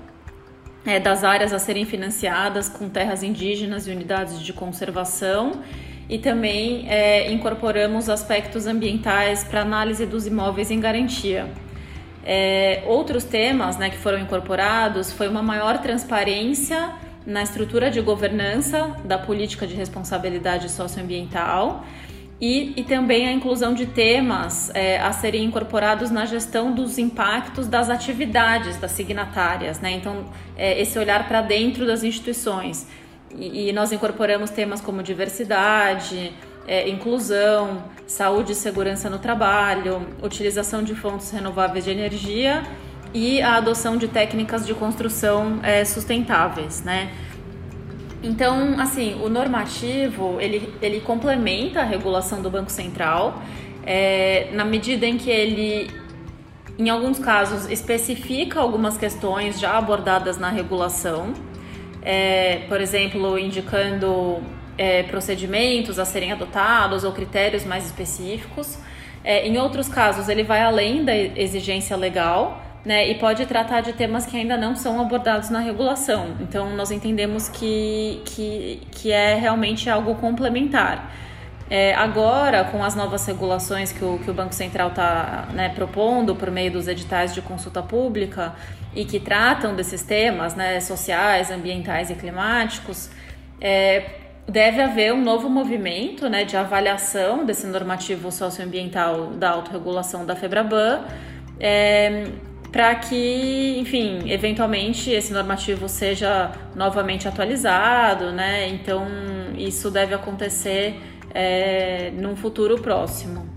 é, 0.86 1.00
das 1.00 1.24
áreas 1.24 1.54
a 1.54 1.60
serem 1.60 1.86
financiadas 1.86 2.68
com 2.68 2.89
terras 2.89 3.24
indígenas 3.24 3.88
e 3.88 3.92
unidades 3.92 4.42
de 4.42 4.51
conservação 4.51 5.62
e 6.10 6.18
também 6.18 6.89
é, 6.89 7.32
incorporamos 7.32 8.10
aspectos 8.10 8.68
ambientais 8.68 9.44
para 9.44 9.62
análise 9.62 10.06
dos 10.06 10.27
imóveis 10.27 10.70
em 10.70 10.80
garantia. 10.80 11.50
É, 12.25 12.84
outros 12.86 13.24
temas 13.24 13.77
né, 13.77 13.89
que 13.89 13.98
foram 13.98 14.20
incorporados 14.20 15.13
foi 15.13 15.30
uma 15.30 15.42
maior 15.42 15.77
transparência 15.80 16.94
na 17.25 17.42
estrutura 17.42 17.89
de 17.89 18.01
governança 18.01 18.96
da 19.06 19.18
política 19.18 19.66
de 19.66 19.75
responsabilidade 19.75 20.70
socioambiental 20.70 21.86
e, 22.39 22.74
e 22.79 22.84
também 22.84 23.27
a 23.27 23.32
inclusão 23.34 23.74
de 23.74 23.88
temas 23.88 24.70
é, 24.75 25.00
a 25.00 25.12
serem 25.12 25.44
incorporados 25.44 26.12
na 26.12 26.25
gestão 26.25 26.72
dos 26.72 26.98
impactos 26.98 27.67
das 27.67 27.89
atividades 27.89 28.77
das 28.77 28.91
signatárias, 28.91 29.79
né? 29.79 29.91
Então, 29.91 30.25
é, 30.56 30.79
esse 30.79 31.00
olhar 31.00 31.27
para 31.27 31.41
dentro 31.41 31.88
das 31.88 32.03
instituições. 32.03 32.88
E, 33.36 33.70
e, 33.70 33.74
nós 33.74 33.91
incorporamos 33.91 34.51
temas 34.51 34.79
como 34.79 35.01
diversidade, 35.01 36.32
é, 36.67 36.88
inclusão, 36.88 37.84
saúde 38.06 38.51
e 38.51 38.56
segurança 38.56 39.10
no 39.10 39.17
trabalho, 39.17 40.08
utilização 40.22 40.84
de 40.84 40.94
fontes 40.94 41.32
renováveis 41.32 41.86
de 41.86 41.91
energia 41.91 42.63
e 43.13 43.41
a 43.41 43.56
adoção 43.56 43.98
de 43.98 44.08
técnicas 44.08 44.65
de 44.65 44.75
construção 44.75 45.60
é, 45.63 45.84
sustentáveis, 45.84 46.84
né? 46.84 47.12
Então, 48.24 48.79
assim, 48.79 49.19
o 49.21 49.29
normativo 49.29 50.38
ele, 50.39 50.74
ele 50.81 51.00
complementa 51.01 51.81
a 51.81 51.83
regulação 51.83 52.41
do 52.41 52.50
Banco 52.50 52.71
Central 52.71 53.41
é, 53.86 54.50
na 54.53 54.65
medida 54.65 55.05
em 55.05 55.17
que 55.17 55.29
ele, 55.29 55.89
em 56.77 56.89
alguns 56.89 57.19
casos, 57.19 57.69
especifica 57.69 58.59
algumas 58.59 58.97
questões 58.97 59.59
já 59.59 59.77
abordadas 59.77 60.38
na 60.38 60.50
regulação, 60.50 61.33
é, 62.01 62.63
por 62.67 62.81
exemplo, 62.81 63.38
indicando 63.38 64.41
é, 64.77 65.03
procedimentos 65.03 66.00
a 66.00 66.05
serem 66.05 66.31
adotados 66.31 67.03
ou 67.03 67.12
critérios 67.12 67.65
mais 67.65 67.86
específicos. 67.86 68.77
É, 69.24 69.47
em 69.47 69.57
outros 69.57 69.88
casos, 69.88 70.27
ele 70.27 70.43
vai 70.43 70.62
além 70.62 71.03
da 71.03 71.15
exigência 71.15 71.95
legal 71.95 72.63
né, 72.88 73.06
e 73.10 73.15
pode 73.15 73.46
tratar 73.46 73.82
de 73.82 73.91
temas 73.91 74.25
que 74.25 74.38
ainda 74.38 74.56
não 74.56 74.74
são 74.74 75.01
abordados 75.01 75.50
na 75.50 75.60
regulação. 75.60 76.38
Então, 76.39 76.74
nós 76.74 76.89
entendemos 76.89 77.50
que, 77.50 78.22
que, 78.24 78.82
que 78.89 79.12
é 79.12 79.36
realmente 79.36 79.89
algo 79.89 80.15
complementar. 80.15 81.12
É, 81.70 81.94
agora, 81.96 82.63
com 82.63 82.82
as 82.82 82.96
novas 82.96 83.25
regulações 83.25 83.91
que 83.91 84.06
o, 84.06 84.17
que 84.20 84.32
o 84.32 84.34
Banco 84.34 84.56
Central 84.56 84.88
está 84.88 85.50
né, 85.53 85.67
propondo 85.67 86.34
por 86.34 86.50
meio 86.50 86.72
dos 86.72 86.88
editais 86.88 87.36
de 87.36 87.41
consulta 87.41 87.84
pública 87.84 88.56
e 88.96 89.03
que 89.03 89.20
tratam 89.20 89.75
desses 89.75 90.01
temas 90.01 90.56
né, 90.56 90.79
sociais, 90.79 91.51
ambientais 91.51 92.10
e 92.10 92.15
climáticos, 92.15 93.10
é, 93.60 94.12
deve 94.48 94.82
haver 94.82 95.13
um 95.13 95.22
novo 95.22 95.50
movimento 95.50 96.29
né, 96.29 96.46
de 96.46 96.56
avaliação 96.56 97.46
desse 97.46 97.67
normativo 97.67 98.32
socioambiental 98.32 99.32
da 99.32 99.50
autorregulação 99.50 100.25
da 100.25 100.38
FEBRABAN. 100.38 101.03
É, 101.60 102.27
para 102.71 102.95
que, 102.95 103.77
enfim, 103.79 104.29
eventualmente 104.29 105.09
esse 105.09 105.31
normativo 105.33 105.88
seja 105.88 106.51
novamente 106.75 107.27
atualizado, 107.27 108.31
né? 108.31 108.67
Então 108.69 109.07
isso 109.57 109.89
deve 109.89 110.13
acontecer 110.13 110.95
é, 111.33 112.12
num 112.12 112.36
futuro 112.36 112.79
próximo. 112.79 113.47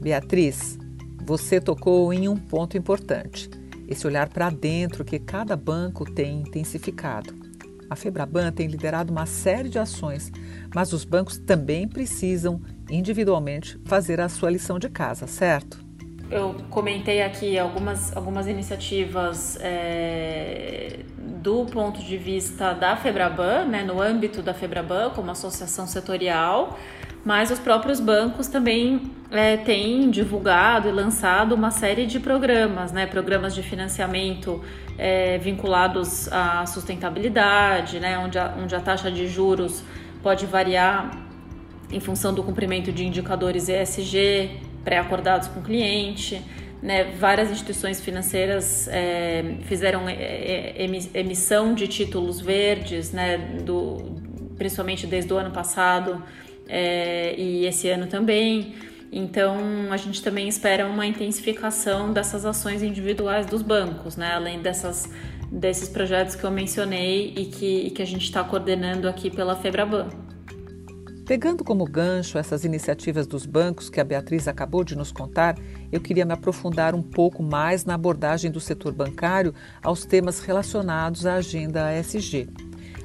Beatriz, 0.00 0.78
você 1.24 1.60
tocou 1.60 2.12
em 2.12 2.28
um 2.28 2.36
ponto 2.36 2.76
importante: 2.76 3.50
esse 3.88 4.06
olhar 4.06 4.28
para 4.28 4.50
dentro 4.50 5.04
que 5.04 5.18
cada 5.18 5.56
banco 5.56 6.04
tem 6.04 6.40
intensificado. 6.40 7.34
A 7.88 7.94
Febraban 7.94 8.50
tem 8.50 8.66
liderado 8.66 9.12
uma 9.12 9.26
série 9.26 9.68
de 9.68 9.78
ações, 9.78 10.32
mas 10.74 10.92
os 10.92 11.04
bancos 11.04 11.38
também 11.38 11.86
precisam 11.86 12.60
individualmente 12.90 13.78
fazer 13.84 14.20
a 14.20 14.28
sua 14.28 14.50
lição 14.50 14.78
de 14.78 14.88
casa, 14.88 15.26
certo? 15.28 15.85
Eu 16.30 16.56
comentei 16.70 17.22
aqui 17.22 17.58
algumas, 17.58 18.16
algumas 18.16 18.46
iniciativas 18.46 19.56
é, 19.60 21.00
do 21.18 21.64
ponto 21.66 22.02
de 22.02 22.16
vista 22.16 22.72
da 22.72 22.96
Febraban, 22.96 23.64
né, 23.66 23.84
no 23.84 24.00
âmbito 24.00 24.42
da 24.42 24.52
Febraban, 24.52 25.10
como 25.10 25.30
associação 25.30 25.86
setorial, 25.86 26.78
mas 27.24 27.50
os 27.50 27.58
próprios 27.58 28.00
bancos 28.00 28.48
também 28.48 29.12
é, 29.30 29.56
têm 29.56 30.10
divulgado 30.10 30.88
e 30.88 30.92
lançado 30.92 31.54
uma 31.54 31.70
série 31.70 32.06
de 32.06 32.18
programas, 32.18 32.90
né, 32.92 33.06
programas 33.06 33.54
de 33.54 33.62
financiamento 33.62 34.62
é, 34.98 35.38
vinculados 35.38 36.30
à 36.32 36.66
sustentabilidade, 36.66 38.00
né, 38.00 38.18
onde, 38.18 38.38
a, 38.38 38.54
onde 38.60 38.74
a 38.74 38.80
taxa 38.80 39.10
de 39.10 39.28
juros 39.28 39.84
pode 40.22 40.46
variar 40.46 41.10
em 41.90 42.00
função 42.00 42.34
do 42.34 42.42
cumprimento 42.42 42.90
de 42.90 43.04
indicadores 43.06 43.68
ESG, 43.68 44.65
pré-acordados 44.86 45.48
com 45.48 45.58
o 45.58 45.62
cliente. 45.62 46.40
Né, 46.80 47.04
várias 47.18 47.50
instituições 47.50 48.00
financeiras 48.00 48.86
é, 48.86 49.56
fizeram 49.62 50.08
é, 50.08 50.12
é, 50.12 50.84
emissão 51.14 51.74
de 51.74 51.88
títulos 51.88 52.40
verdes, 52.40 53.12
né, 53.12 53.38
do, 53.64 53.96
principalmente 54.56 55.06
desde 55.06 55.32
o 55.32 55.36
ano 55.36 55.50
passado 55.50 56.22
é, 56.68 57.34
e 57.36 57.66
esse 57.66 57.88
ano 57.88 58.06
também. 58.06 58.74
Então, 59.10 59.56
a 59.90 59.96
gente 59.96 60.22
também 60.22 60.46
espera 60.46 60.86
uma 60.86 61.06
intensificação 61.06 62.12
dessas 62.12 62.44
ações 62.44 62.82
individuais 62.82 63.46
dos 63.46 63.62
bancos, 63.62 64.16
né, 64.16 64.34
além 64.34 64.60
dessas, 64.60 65.10
desses 65.50 65.88
projetos 65.88 66.36
que 66.36 66.44
eu 66.44 66.50
mencionei 66.50 67.32
e 67.36 67.46
que, 67.46 67.86
e 67.86 67.90
que 67.90 68.02
a 68.02 68.06
gente 68.06 68.24
está 68.24 68.44
coordenando 68.44 69.08
aqui 69.08 69.30
pela 69.30 69.56
Febraban. 69.56 70.25
Pegando 71.26 71.64
como 71.64 71.84
gancho 71.84 72.38
essas 72.38 72.64
iniciativas 72.64 73.26
dos 73.26 73.44
bancos 73.44 73.90
que 73.90 74.00
a 74.00 74.04
Beatriz 74.04 74.46
acabou 74.46 74.84
de 74.84 74.94
nos 74.94 75.10
contar, 75.10 75.58
eu 75.90 76.00
queria 76.00 76.24
me 76.24 76.32
aprofundar 76.32 76.94
um 76.94 77.02
pouco 77.02 77.42
mais 77.42 77.84
na 77.84 77.94
abordagem 77.94 78.48
do 78.48 78.60
setor 78.60 78.92
bancário 78.92 79.52
aos 79.82 80.04
temas 80.04 80.38
relacionados 80.38 81.26
à 81.26 81.34
agenda 81.34 81.92
ESG. 81.98 82.48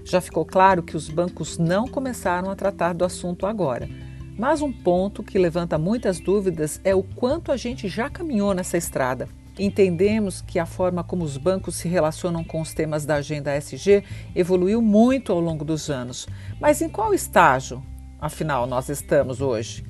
Já 0.05 0.21
ficou 0.21 0.45
claro 0.45 0.83
que 0.83 0.95
os 0.95 1.09
bancos 1.09 1.57
não 1.57 1.87
começaram 1.87 2.51
a 2.51 2.55
tratar 2.55 2.93
do 2.93 3.03
assunto 3.03 3.47
agora. 3.47 3.89
Mas 4.37 4.61
um 4.61 4.71
ponto 4.71 5.23
que 5.23 5.39
levanta 5.39 5.79
muitas 5.79 6.19
dúvidas 6.19 6.79
é 6.83 6.93
o 6.93 7.01
quanto 7.01 7.51
a 7.51 7.57
gente 7.57 7.87
já 7.87 8.07
caminhou 8.07 8.53
nessa 8.53 8.77
estrada. 8.77 9.27
Entendemos 9.57 10.41
que 10.41 10.59
a 10.59 10.65
forma 10.67 11.03
como 11.03 11.23
os 11.23 11.37
bancos 11.37 11.75
se 11.75 11.87
relacionam 11.87 12.43
com 12.43 12.61
os 12.61 12.71
temas 12.71 13.03
da 13.03 13.15
agenda 13.15 13.57
ESG 13.57 14.03
evoluiu 14.35 14.79
muito 14.79 15.31
ao 15.31 15.39
longo 15.39 15.65
dos 15.65 15.89
anos. 15.89 16.27
Mas 16.59 16.83
em 16.83 16.89
qual 16.89 17.15
estágio 17.15 17.81
afinal, 18.21 18.67
nós 18.67 18.87
estamos 18.87 19.41
hoje. 19.41 19.83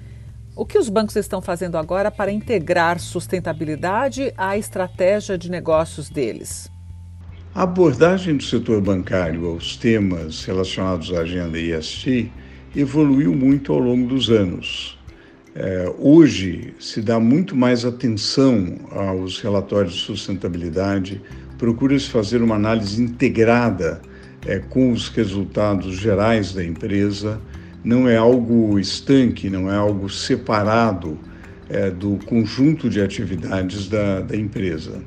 O 0.56 0.66
que 0.66 0.78
os 0.78 0.90
bancos 0.90 1.16
estão 1.16 1.42
fazendo 1.42 1.78
agora 1.78 2.10
para 2.10 2.32
integrar 2.32 3.00
sustentabilidade 3.00 4.34
à 4.38 4.58
estratégia 4.58 5.38
de 5.38 5.52
negócios 5.52 6.10
deles? 6.10 6.72
A 7.54 7.64
abordagem 7.64 8.38
do 8.38 8.44
setor 8.44 8.82
bancário 8.82 9.46
aos 9.46 9.76
temas 9.76 10.46
relacionados 10.46 11.14
à 11.14 11.20
agenda 11.20 11.60
ESG 11.60 12.32
evoluiu 12.76 13.36
muito 13.36 13.74
ao 13.74 13.80
longo 13.80 14.08
dos 14.08 14.30
anos. 14.30 14.98
É, 15.54 15.94
hoje 16.00 16.74
se 16.80 17.02
dá 17.02 17.20
muito 17.20 17.56
mais 17.56 17.84
atenção 17.84 18.80
aos 18.90 19.42
relatórios 19.42 19.96
de 19.96 20.00
sustentabilidade, 20.00 21.22
procura-se 21.58 22.10
fazer 22.10 22.42
uma 22.42 22.56
análise 22.56 23.02
integrada 23.02 24.02
é, 24.46 24.60
com 24.60 24.92
os 24.92 25.10
resultados 25.10 25.98
gerais 25.98 26.54
da 26.54 26.64
empresa, 26.64 27.40
não 27.84 28.08
é 28.08 28.18
algo 28.18 28.80
estanque, 28.80 29.50
não 29.50 29.72
é 29.72 29.76
algo 29.76 30.10
separado 30.10 31.18
é, 31.70 31.90
do 31.90 32.20
conjunto 32.26 32.90
de 32.90 33.02
atividades 33.02 33.88
da, 33.88 34.22
da 34.22 34.36
empresa. 34.36 35.02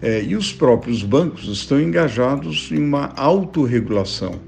É, 0.00 0.22
e 0.22 0.34
os 0.34 0.52
próprios 0.52 1.02
bancos 1.02 1.46
estão 1.46 1.80
engajados 1.80 2.70
em 2.72 2.78
uma 2.78 3.12
autorregulação. 3.16 4.40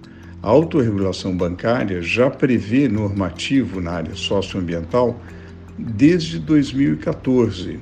A 0.42 0.48
autorregulação 0.48 1.34
bancária 1.34 2.02
já 2.02 2.28
prevê 2.28 2.88
normativo 2.88 3.80
na 3.80 3.92
área 3.92 4.14
socioambiental 4.14 5.18
desde 5.78 6.38
2014. 6.38 7.78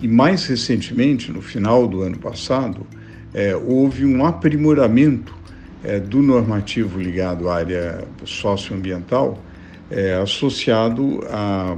E 0.00 0.08
mais 0.08 0.46
recentemente, 0.46 1.30
no 1.30 1.40
final 1.40 1.86
do 1.86 2.02
ano 2.02 2.18
passado, 2.18 2.86
é, 3.32 3.54
houve 3.54 4.04
um 4.04 4.24
aprimoramento 4.24 5.34
é, 5.84 5.98
do 5.98 6.22
normativo 6.22 7.00
ligado 7.00 7.48
à 7.48 7.56
área 7.56 8.04
socioambiental, 8.24 9.38
é, 9.90 10.14
associado 10.14 11.20
a, 11.28 11.76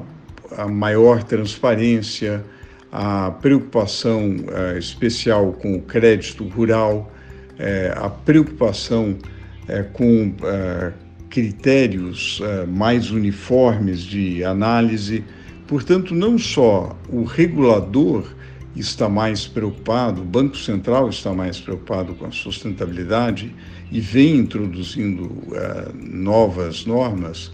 a, 0.56 0.68
maior 0.68 1.22
transparência, 1.22 2.44
a 2.92 3.30
preocupação 3.30 4.36
é, 4.48 4.78
especial 4.78 5.52
com 5.52 5.74
o 5.76 5.82
crédito 5.82 6.46
rural, 6.46 7.12
é, 7.58 7.92
a 7.96 8.08
preocupação 8.08 9.16
é, 9.66 9.82
com 9.82 10.34
é, 10.42 10.92
critérios 11.28 12.40
mais 12.68 13.10
uniformes 13.10 14.00
de 14.02 14.44
análise. 14.44 15.24
Portanto, 15.66 16.14
não 16.14 16.38
só 16.38 16.96
o 17.08 17.24
regulador 17.24 18.24
está 18.76 19.08
mais 19.08 19.46
preocupado, 19.46 20.22
o 20.22 20.24
Banco 20.24 20.56
Central 20.56 21.08
está 21.08 21.32
mais 21.32 21.60
preocupado 21.60 22.14
com 22.14 22.26
a 22.26 22.32
sustentabilidade 22.32 23.54
e 23.90 24.00
vem 24.00 24.36
introduzindo 24.36 25.24
uh, 25.24 25.92
novas 25.94 26.84
normas, 26.84 27.52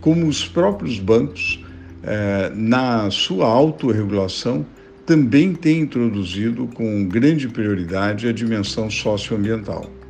como 0.00 0.26
os 0.26 0.46
próprios 0.46 0.98
bancos, 0.98 1.62
uh, 2.02 2.54
na 2.54 3.10
sua 3.10 3.46
autorregulação, 3.46 4.64
também 5.04 5.54
têm 5.54 5.80
introduzido 5.80 6.66
com 6.68 7.06
grande 7.06 7.48
prioridade 7.48 8.28
a 8.28 8.32
dimensão 8.32 8.88
socioambiental. 8.88 10.01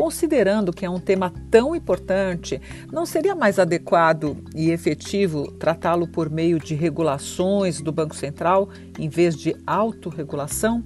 Considerando 0.00 0.72
que 0.72 0.86
é 0.86 0.88
um 0.88 0.98
tema 0.98 1.30
tão 1.50 1.76
importante, 1.76 2.58
não 2.90 3.04
seria 3.04 3.34
mais 3.34 3.58
adequado 3.58 4.42
e 4.54 4.70
efetivo 4.70 5.52
tratá-lo 5.52 6.08
por 6.08 6.30
meio 6.30 6.58
de 6.58 6.74
regulações 6.74 7.82
do 7.82 7.92
Banco 7.92 8.16
Central 8.16 8.70
em 8.98 9.10
vez 9.10 9.36
de 9.36 9.54
autorregulação? 9.66 10.82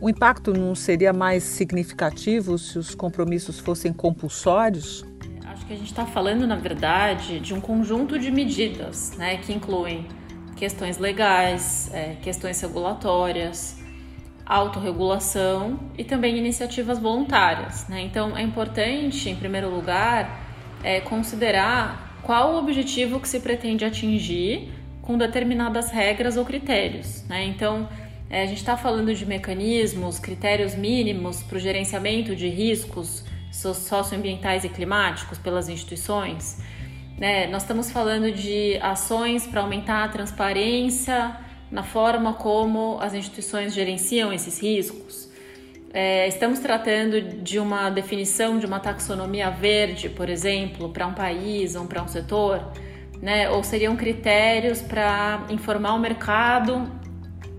O 0.00 0.08
impacto 0.08 0.54
não 0.54 0.74
seria 0.74 1.12
mais 1.12 1.42
significativo 1.42 2.56
se 2.56 2.78
os 2.78 2.94
compromissos 2.94 3.58
fossem 3.58 3.92
compulsórios? 3.92 5.04
Acho 5.44 5.66
que 5.66 5.74
a 5.74 5.76
gente 5.76 5.90
está 5.90 6.06
falando, 6.06 6.46
na 6.46 6.56
verdade, 6.56 7.40
de 7.40 7.52
um 7.52 7.60
conjunto 7.60 8.18
de 8.18 8.30
medidas 8.30 9.12
né, 9.18 9.36
que 9.36 9.52
incluem 9.52 10.06
questões 10.56 10.96
legais, 10.96 11.90
é, 11.92 12.16
questões 12.22 12.58
regulatórias, 12.62 13.77
autorregulação 14.48 15.78
e 15.98 16.02
também 16.02 16.38
iniciativas 16.38 16.98
voluntárias. 16.98 17.86
Né? 17.86 18.00
Então, 18.00 18.34
é 18.34 18.42
importante, 18.42 19.28
em 19.28 19.36
primeiro 19.36 19.68
lugar, 19.68 20.40
é, 20.82 21.00
considerar 21.00 22.18
qual 22.22 22.54
o 22.54 22.58
objetivo 22.58 23.20
que 23.20 23.28
se 23.28 23.40
pretende 23.40 23.84
atingir 23.84 24.72
com 25.02 25.18
determinadas 25.18 25.90
regras 25.90 26.38
ou 26.38 26.46
critérios. 26.46 27.24
Né? 27.28 27.44
Então, 27.44 27.86
é, 28.30 28.42
a 28.42 28.46
gente 28.46 28.58
está 28.58 28.74
falando 28.74 29.14
de 29.14 29.26
mecanismos, 29.26 30.18
critérios 30.18 30.74
mínimos 30.74 31.42
para 31.42 31.58
o 31.58 31.60
gerenciamento 31.60 32.34
de 32.34 32.48
riscos 32.48 33.24
socioambientais 33.52 34.64
e 34.64 34.68
climáticos 34.70 35.36
pelas 35.36 35.68
instituições. 35.68 36.58
Né? 37.18 37.46
Nós 37.48 37.62
estamos 37.62 37.90
falando 37.90 38.32
de 38.32 38.78
ações 38.80 39.46
para 39.46 39.60
aumentar 39.60 40.04
a 40.04 40.08
transparência 40.08 41.36
na 41.70 41.82
forma 41.82 42.34
como 42.34 42.98
as 43.00 43.14
instituições 43.14 43.74
gerenciam 43.74 44.32
esses 44.32 44.60
riscos. 44.60 45.28
É, 45.92 46.28
estamos 46.28 46.58
tratando 46.58 47.20
de 47.20 47.58
uma 47.58 47.90
definição 47.90 48.58
de 48.58 48.66
uma 48.66 48.78
taxonomia 48.78 49.50
verde, 49.50 50.08
por 50.08 50.28
exemplo, 50.28 50.90
para 50.90 51.06
um 51.06 51.14
país 51.14 51.74
ou 51.74 51.86
para 51.86 52.02
um 52.02 52.08
setor, 52.08 52.62
né? 53.20 53.48
ou 53.50 53.62
seriam 53.64 53.96
critérios 53.96 54.82
para 54.82 55.46
informar 55.48 55.94
o 55.94 55.98
mercado 55.98 56.90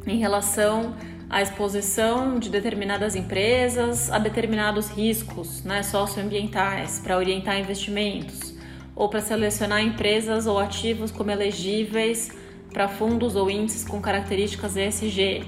em 0.06 0.18
relação 0.18 0.96
à 1.30 1.42
exposição 1.42 2.40
de 2.40 2.50
determinadas 2.50 3.16
empresas 3.16 4.12
a 4.12 4.18
determinados 4.18 4.90
riscos 4.90 5.64
né, 5.64 5.84
socioambientais, 5.84 7.00
para 7.00 7.18
orientar 7.18 7.60
investimentos, 7.60 8.54
ou 8.96 9.10
para 9.10 9.22
selecionar 9.22 9.82
empresas 9.82 10.48
ou 10.48 10.58
ativos 10.58 11.12
como 11.12 11.30
elegíveis 11.30 12.32
para 12.72 12.88
fundos 12.88 13.36
ou 13.36 13.50
índices 13.50 13.84
com 13.84 14.02
características 14.02 14.76
ESG. 14.76 15.44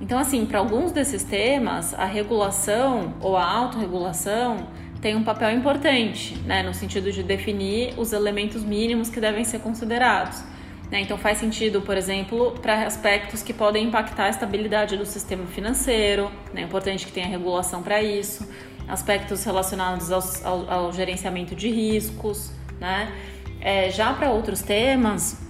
Então, 0.00 0.18
assim, 0.18 0.46
para 0.46 0.58
alguns 0.58 0.92
desses 0.92 1.24
temas, 1.24 1.92
a 1.94 2.04
regulação 2.04 3.14
ou 3.20 3.36
a 3.36 3.44
autorregulação 3.44 4.68
tem 5.00 5.14
um 5.14 5.22
papel 5.22 5.50
importante, 5.52 6.36
né, 6.44 6.62
no 6.62 6.74
sentido 6.74 7.12
de 7.12 7.22
definir 7.22 7.94
os 7.96 8.12
elementos 8.12 8.64
mínimos 8.64 9.08
que 9.08 9.20
devem 9.20 9.44
ser 9.44 9.60
considerados. 9.60 10.42
Né? 10.90 11.00
Então, 11.00 11.18
faz 11.18 11.38
sentido, 11.38 11.80
por 11.82 11.96
exemplo, 11.96 12.52
para 12.62 12.86
aspectos 12.86 13.42
que 13.42 13.52
podem 13.52 13.86
impactar 13.86 14.24
a 14.24 14.28
estabilidade 14.30 14.96
do 14.96 15.04
sistema 15.04 15.46
financeiro, 15.46 16.30
né? 16.52 16.62
é 16.62 16.64
importante 16.64 17.06
que 17.06 17.12
tenha 17.12 17.26
regulação 17.26 17.82
para 17.82 18.02
isso, 18.02 18.48
aspectos 18.88 19.44
relacionados 19.44 20.10
ao, 20.10 20.22
ao, 20.44 20.70
ao 20.70 20.92
gerenciamento 20.92 21.54
de 21.54 21.70
riscos. 21.70 22.50
Né? 22.80 23.12
É, 23.60 23.90
já 23.90 24.12
para 24.12 24.30
outros 24.30 24.62
temas, 24.62 25.47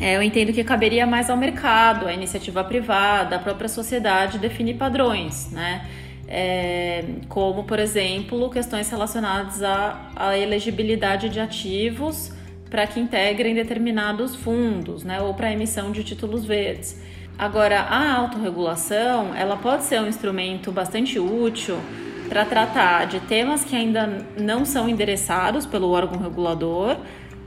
é, 0.00 0.16
eu 0.16 0.22
entendo 0.22 0.52
que 0.52 0.62
caberia 0.62 1.06
mais 1.06 1.28
ao 1.28 1.36
mercado, 1.36 2.06
à 2.06 2.12
iniciativa 2.12 2.62
privada, 2.62 3.36
à 3.36 3.38
própria 3.38 3.68
sociedade 3.68 4.38
definir 4.38 4.74
padrões, 4.74 5.50
né? 5.50 5.86
É, 6.30 7.04
como, 7.28 7.64
por 7.64 7.78
exemplo, 7.78 8.50
questões 8.50 8.88
relacionadas 8.90 9.62
à, 9.62 10.10
à 10.14 10.38
elegibilidade 10.38 11.30
de 11.30 11.40
ativos 11.40 12.30
para 12.68 12.86
que 12.86 13.00
integrem 13.00 13.54
determinados 13.54 14.36
fundos, 14.36 15.02
né? 15.02 15.20
Ou 15.20 15.34
para 15.34 15.50
emissão 15.50 15.90
de 15.90 16.04
títulos 16.04 16.44
verdes. 16.44 17.00
Agora, 17.36 17.80
a 17.80 18.14
autorregulação, 18.18 19.34
ela 19.34 19.56
pode 19.56 19.84
ser 19.84 20.00
um 20.00 20.06
instrumento 20.06 20.70
bastante 20.70 21.18
útil 21.18 21.78
para 22.28 22.44
tratar 22.44 23.06
de 23.06 23.20
temas 23.20 23.64
que 23.64 23.74
ainda 23.74 24.26
não 24.38 24.64
são 24.64 24.88
endereçados 24.88 25.64
pelo 25.64 25.90
órgão 25.90 26.20
regulador, 26.20 26.98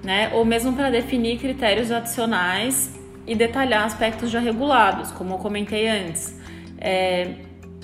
né? 0.04 0.32
ou 0.34 0.44
mesmo 0.44 0.74
para 0.74 0.90
definir 0.90 1.38
critérios 1.38 1.92
adicionais 1.92 3.00
e 3.26 3.36
detalhar 3.36 3.86
aspectos 3.86 4.30
já 4.30 4.40
regulados, 4.40 5.12
como 5.12 5.36
eu 5.36 5.38
comentei 5.38 5.88
antes. 5.88 6.40
É, 6.78 7.36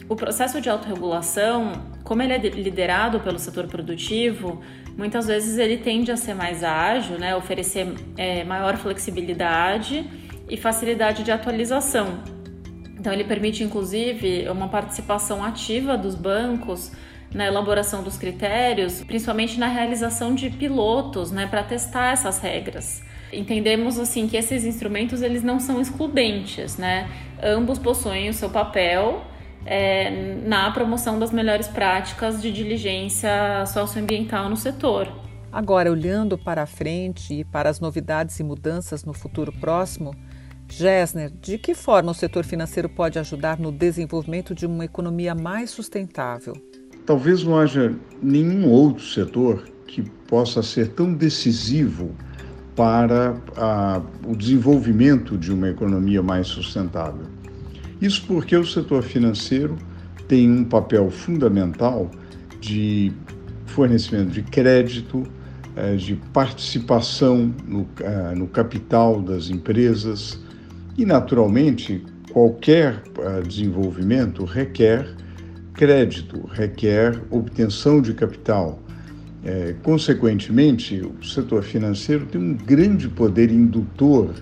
o 0.10 0.16
processo 0.16 0.60
de 0.60 0.70
autorregulação, 0.70 1.74
como 2.04 2.22
ele 2.22 2.34
é 2.34 2.38
liderado 2.38 3.20
pelo 3.20 3.38
setor 3.38 3.68
produtivo, 3.68 4.62
muitas 4.98 5.28
vezes 5.28 5.58
ele 5.58 5.78
tende 5.78 6.12
a 6.12 6.18
ser 6.18 6.34
mais 6.34 6.64
ágil, 6.64 7.20
né? 7.20 7.36
oferecer 7.36 7.94
é, 8.18 8.44
maior 8.44 8.78
flexibilidade 8.78 10.10
e 10.50 10.58
facilidade 10.58 11.24
de 11.24 11.32
atualização. 11.32 12.20
Então, 13.00 13.14
ele 13.14 13.24
permite, 13.24 13.64
inclusive, 13.64 14.50
uma 14.50 14.68
participação 14.68 15.44
ativa 15.44 15.96
dos 15.96 16.16
bancos 16.16 16.92
na 17.34 17.46
elaboração 17.46 18.04
dos 18.04 18.18
critérios, 18.18 19.04
principalmente 19.04 19.60
na 19.60 19.68
realização 19.68 20.34
de 20.34 20.50
pilotos, 20.50 21.32
né, 21.32 21.48
para 21.48 21.64
testar 21.64 22.14
essas 22.14 22.40
regras. 22.40 23.04
Entendemos 23.32 24.00
assim 24.00 24.28
que 24.28 24.38
esses 24.38 24.64
instrumentos 24.64 25.22
eles 25.22 25.44
não 25.44 25.60
são 25.60 25.82
excludentes, 25.82 26.78
né? 26.78 27.10
Ambos 27.44 27.78
possuem 27.78 28.30
o 28.30 28.34
seu 28.34 28.50
papel 28.50 29.22
é, 29.66 30.38
na 30.46 30.72
promoção 30.72 31.20
das 31.20 31.32
melhores 31.32 31.68
práticas 31.68 32.42
de 32.42 32.52
diligência 32.52 33.66
socioambiental 33.66 34.50
no 34.50 34.56
setor. 34.56 35.12
Agora, 35.52 35.92
olhando 35.92 36.38
para 36.38 36.66
frente 36.66 37.34
e 37.34 37.44
para 37.44 37.70
as 37.70 37.80
novidades 37.80 38.40
e 38.40 38.44
mudanças 38.44 39.04
no 39.04 39.14
futuro 39.14 39.52
próximo, 39.52 40.16
Gessner, 40.70 41.32
de 41.32 41.58
que 41.58 41.74
forma 41.74 42.12
o 42.12 42.16
setor 42.16 42.44
financeiro 42.44 42.90
pode 42.90 43.18
ajudar 43.18 43.58
no 43.58 43.72
desenvolvimento 43.72 44.54
de 44.54 44.66
uma 44.66 44.86
economia 44.86 45.34
mais 45.34 45.70
sustentável? 45.70 46.54
Talvez 47.08 47.42
não 47.42 47.58
haja 47.58 47.96
nenhum 48.22 48.68
outro 48.68 49.02
setor 49.02 49.64
que 49.88 50.02
possa 50.28 50.62
ser 50.62 50.90
tão 50.90 51.14
decisivo 51.14 52.14
para 52.76 53.38
a, 53.56 54.02
o 54.28 54.36
desenvolvimento 54.36 55.38
de 55.38 55.54
uma 55.54 55.70
economia 55.70 56.22
mais 56.22 56.48
sustentável. 56.48 57.26
Isso 58.02 58.26
porque 58.28 58.58
o 58.58 58.66
setor 58.66 59.04
financeiro 59.04 59.78
tem 60.28 60.52
um 60.52 60.66
papel 60.66 61.10
fundamental 61.10 62.12
de 62.60 63.14
fornecimento 63.66 64.32
de 64.32 64.42
crédito, 64.42 65.24
é, 65.78 65.96
de 65.96 66.16
participação 66.34 67.56
no, 67.66 67.88
é, 68.02 68.36
no 68.36 68.48
capital 68.48 69.22
das 69.22 69.50
empresas 69.50 70.38
e, 70.98 71.06
naturalmente, 71.06 72.04
qualquer 72.34 73.02
é, 73.18 73.42
desenvolvimento 73.44 74.44
requer 74.44 75.16
crédito, 75.78 76.50
requer 76.52 77.22
obtenção 77.30 78.02
de 78.02 78.14
capital. 78.14 78.80
É, 79.46 79.76
consequentemente, 79.84 81.00
o 81.00 81.24
setor 81.24 81.64
financeiro 81.64 82.26
tem 82.26 82.42
um 82.42 82.54
grande 82.56 83.08
poder 83.08 83.52
indutor, 83.52 84.34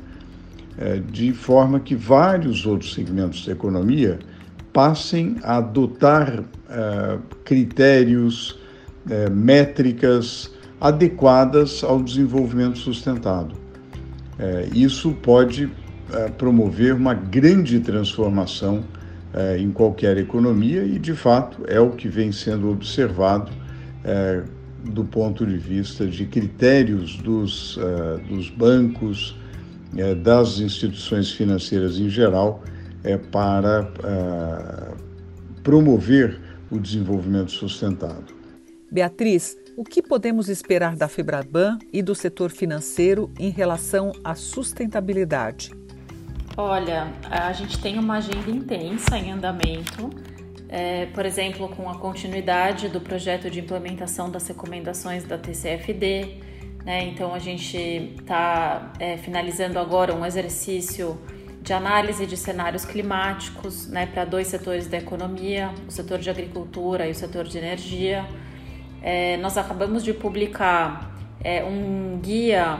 é, 0.78 1.00
de 1.12 1.34
forma 1.34 1.80
que 1.80 1.94
vários 1.94 2.66
outros 2.66 2.94
segmentos 2.94 3.46
da 3.46 3.52
economia 3.52 4.18
passem 4.72 5.36
a 5.44 5.58
adotar 5.58 6.44
é, 6.70 7.18
critérios, 7.44 8.58
é, 9.10 9.30
métricas 9.30 10.52
adequadas 10.80 11.84
ao 11.84 12.02
desenvolvimento 12.02 12.78
sustentado. 12.78 13.56
É, 14.40 14.70
isso 14.74 15.12
pode 15.22 15.70
é, 16.14 16.30
promover 16.30 16.94
uma 16.94 17.14
grande 17.14 17.80
transformação 17.82 18.84
é, 19.36 19.58
em 19.58 19.70
qualquer 19.70 20.18
economia 20.18 20.84
e, 20.86 20.98
de 20.98 21.14
fato, 21.14 21.64
é 21.68 21.80
o 21.80 21.92
que 21.92 22.08
vem 22.08 22.32
sendo 22.32 22.72
observado 22.72 23.52
é, 24.04 24.44
do 24.82 25.04
ponto 25.04 25.46
de 25.46 25.58
vista 25.58 26.08
de 26.08 26.26
critérios 26.26 27.18
dos, 27.18 27.76
uh, 27.78 28.20
dos 28.30 28.50
bancos, 28.50 29.36
das 30.22 30.60
instituições 30.60 31.32
financeiras 31.32 31.98
em 31.98 32.10
geral, 32.10 32.62
é, 33.04 33.18
para 33.18 33.90
promover 35.64 36.38
o 36.70 36.78
desenvolvimento 36.78 37.52
sustentado. 37.52 38.34
Beatriz, 38.92 39.58
o 39.78 39.84
que 39.84 40.02
podemos 40.02 40.50
esperar 40.50 40.96
da 40.96 41.08
Febraban 41.08 41.80
e 41.92 42.04
do 42.04 42.14
setor 42.14 42.52
financeiro 42.52 43.32
em 43.40 43.50
relação 43.50 44.12
à 44.24 44.36
sustentabilidade? 44.36 45.72
Olha, 46.58 47.12
a 47.30 47.52
gente 47.54 47.80
tem 47.80 48.00
uma 48.00 48.18
agenda 48.18 48.50
intensa 48.50 49.18
em 49.18 49.32
andamento 49.32 50.10
é, 50.68 51.06
por 51.08 51.26
exemplo, 51.26 51.70
com 51.70 51.90
a 51.90 51.96
continuidade 51.96 52.90
do 52.90 53.00
projeto 53.00 53.50
de 53.50 53.60
implementação 53.60 54.30
das 54.30 54.48
recomendações 54.48 55.24
da 55.24 55.38
TCFD. 55.38 56.38
Né? 56.84 57.06
Então, 57.06 57.34
a 57.34 57.40
gente 57.40 57.78
está 58.20 58.92
é, 59.00 59.18
finalizando 59.18 59.80
agora 59.80 60.14
um 60.14 60.26
exercício 60.26 61.18
de 61.62 61.74
análise 61.74 62.26
de 62.26 62.38
cenários 62.38 62.86
climáticos 62.86 63.88
né, 63.88 64.06
para 64.06 64.26
dois 64.26 64.48
setores 64.48 64.88
da 64.88 64.98
economia, 64.98 65.72
o 65.88 65.92
setor 65.92 66.20
de 66.20 66.30
agricultura 66.30 67.08
e 67.08 67.12
o 67.12 67.16
setor 67.16 67.46
de 67.46 67.58
energia. 67.58 68.26
É, 69.02 69.38
nós 69.38 69.58
acabamos 69.58 70.04
de 70.04 70.14
publicar 70.14 71.12
é, 71.44 71.64
um 71.64 72.20
guia 72.22 72.80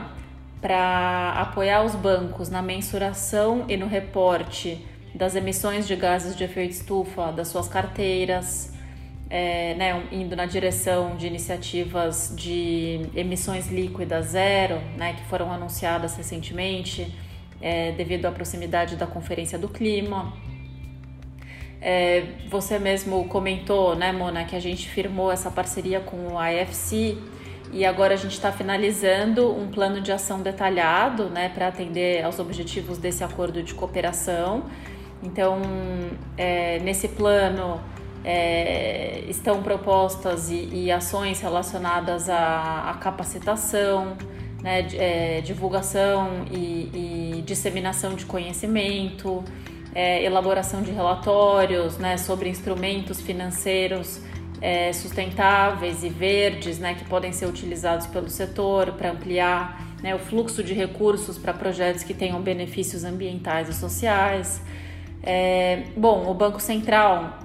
para 0.60 1.32
apoiar 1.32 1.84
os 1.84 1.94
bancos 1.94 2.48
na 2.48 2.62
mensuração 2.62 3.64
e 3.68 3.76
no 3.76 3.86
reporte 3.86 4.84
das 5.14 5.34
emissões 5.34 5.86
de 5.86 5.96
gases 5.96 6.36
de 6.36 6.44
efeito 6.44 6.72
estufa 6.72 7.32
das 7.32 7.48
suas 7.48 7.68
carteiras, 7.68 8.72
é, 9.28 9.74
né, 9.74 10.06
indo 10.12 10.36
na 10.36 10.46
direção 10.46 11.16
de 11.16 11.26
iniciativas 11.26 12.32
de 12.36 13.08
emissões 13.14 13.68
líquidas 13.68 14.26
zero, 14.26 14.80
né, 14.96 15.14
que 15.14 15.24
foram 15.24 15.50
anunciadas 15.52 16.16
recentemente 16.16 17.12
é, 17.60 17.92
devido 17.92 18.26
à 18.26 18.30
proximidade 18.30 18.96
da 18.96 19.06
Conferência 19.06 19.58
do 19.58 19.68
Clima. 19.68 20.32
É, 21.80 22.24
você 22.48 22.78
mesmo 22.78 23.26
comentou, 23.28 23.94
né, 23.94 24.12
Mona, 24.12 24.44
que 24.44 24.56
a 24.56 24.60
gente 24.60 24.88
firmou 24.88 25.30
essa 25.30 25.50
parceria 25.50 26.00
com 26.00 26.34
o 26.34 26.44
IFC 26.44 27.16
e 27.72 27.84
agora 27.84 28.14
a 28.14 28.16
gente 28.16 28.32
está 28.32 28.52
finalizando 28.52 29.50
um 29.50 29.68
plano 29.68 30.00
de 30.00 30.12
ação 30.12 30.40
detalhado 30.40 31.24
né, 31.24 31.48
para 31.48 31.68
atender 31.68 32.24
aos 32.24 32.38
objetivos 32.38 32.98
desse 32.98 33.24
acordo 33.24 33.62
de 33.62 33.74
cooperação. 33.74 34.64
Então, 35.22 35.60
é, 36.36 36.78
nesse 36.80 37.08
plano 37.08 37.80
é, 38.24 39.24
estão 39.28 39.62
propostas 39.62 40.50
e, 40.50 40.68
e, 40.72 40.92
ações 40.92 41.40
relacionadas 41.40 42.28
à, 42.28 42.90
à 42.90 42.94
capacitação, 42.94 44.16
né, 44.62 44.86
é, 44.94 45.40
divulgação 45.40 46.44
e, 46.50 47.36
e, 47.38 47.42
disseminação 47.44 48.14
de 48.14 48.26
conhecimento, 48.26 49.44
é, 49.94 50.22
elaboração 50.24 50.82
de 50.82 50.90
relatórios 50.90 51.98
né, 51.98 52.16
sobre 52.16 52.48
instrumentos 52.48 53.20
financeiros 53.20 54.20
é, 54.60 54.92
sustentáveis 54.92 56.02
e 56.02 56.08
verdes 56.08 56.78
né, 56.78 56.94
que 56.94 57.04
podem 57.04 57.32
ser 57.32 57.46
utilizados 57.46 58.06
pelo 58.06 58.28
setor 58.28 58.92
para 58.92 59.10
ampliar 59.10 59.86
né, 60.02 60.14
o 60.14 60.18
fluxo 60.18 60.62
de 60.62 60.72
recursos 60.72 61.38
para 61.38 61.52
projetos 61.52 62.02
que 62.02 62.14
tenham 62.14 62.40
benefícios 62.40 63.04
ambientais 63.04 63.68
e 63.68 63.74
sociais. 63.74 64.62
É, 65.22 65.84
bom, 65.96 66.30
o 66.30 66.34
Banco 66.34 66.60
Central 66.60 67.38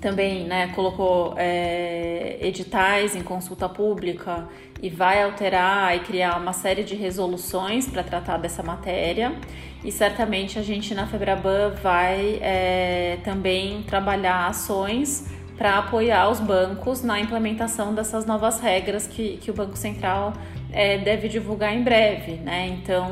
também 0.00 0.44
né, 0.44 0.68
colocou 0.68 1.34
é, 1.36 2.38
editais 2.40 3.16
em 3.16 3.22
consulta 3.22 3.68
pública 3.68 4.48
e 4.80 4.88
vai 4.88 5.22
alterar 5.22 5.96
e 5.96 6.00
criar 6.00 6.36
uma 6.36 6.52
série 6.52 6.84
de 6.84 6.94
resoluções 6.94 7.88
para 7.88 8.02
tratar 8.02 8.36
dessa 8.36 8.62
matéria. 8.62 9.34
E 9.84 9.90
certamente 9.90 10.58
a 10.58 10.62
gente 10.62 10.94
na 10.94 11.06
Febraban 11.06 11.70
vai 11.82 12.38
é, 12.40 13.18
também 13.24 13.82
trabalhar 13.82 14.46
ações 14.46 15.26
para 15.58 15.76
apoiar 15.76 16.30
os 16.30 16.38
bancos 16.38 17.02
na 17.02 17.18
implementação 17.18 17.92
dessas 17.92 18.24
novas 18.24 18.60
regras 18.60 19.08
que, 19.08 19.38
que 19.38 19.50
o 19.50 19.54
Banco 19.54 19.76
Central 19.76 20.32
é, 20.72 20.98
deve 20.98 21.28
divulgar 21.28 21.74
em 21.74 21.82
breve. 21.82 22.34
Né? 22.34 22.68
Então, 22.68 23.10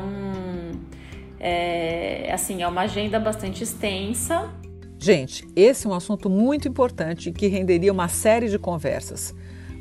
é, 1.40 2.30
assim, 2.32 2.62
é 2.62 2.68
uma 2.68 2.82
agenda 2.82 3.18
bastante 3.18 3.64
extensa. 3.64 4.48
Gente, 4.96 5.46
esse 5.56 5.88
é 5.88 5.90
um 5.90 5.94
assunto 5.94 6.30
muito 6.30 6.68
importante 6.68 7.32
que 7.32 7.48
renderia 7.48 7.92
uma 7.92 8.08
série 8.08 8.48
de 8.48 8.58
conversas. 8.58 9.34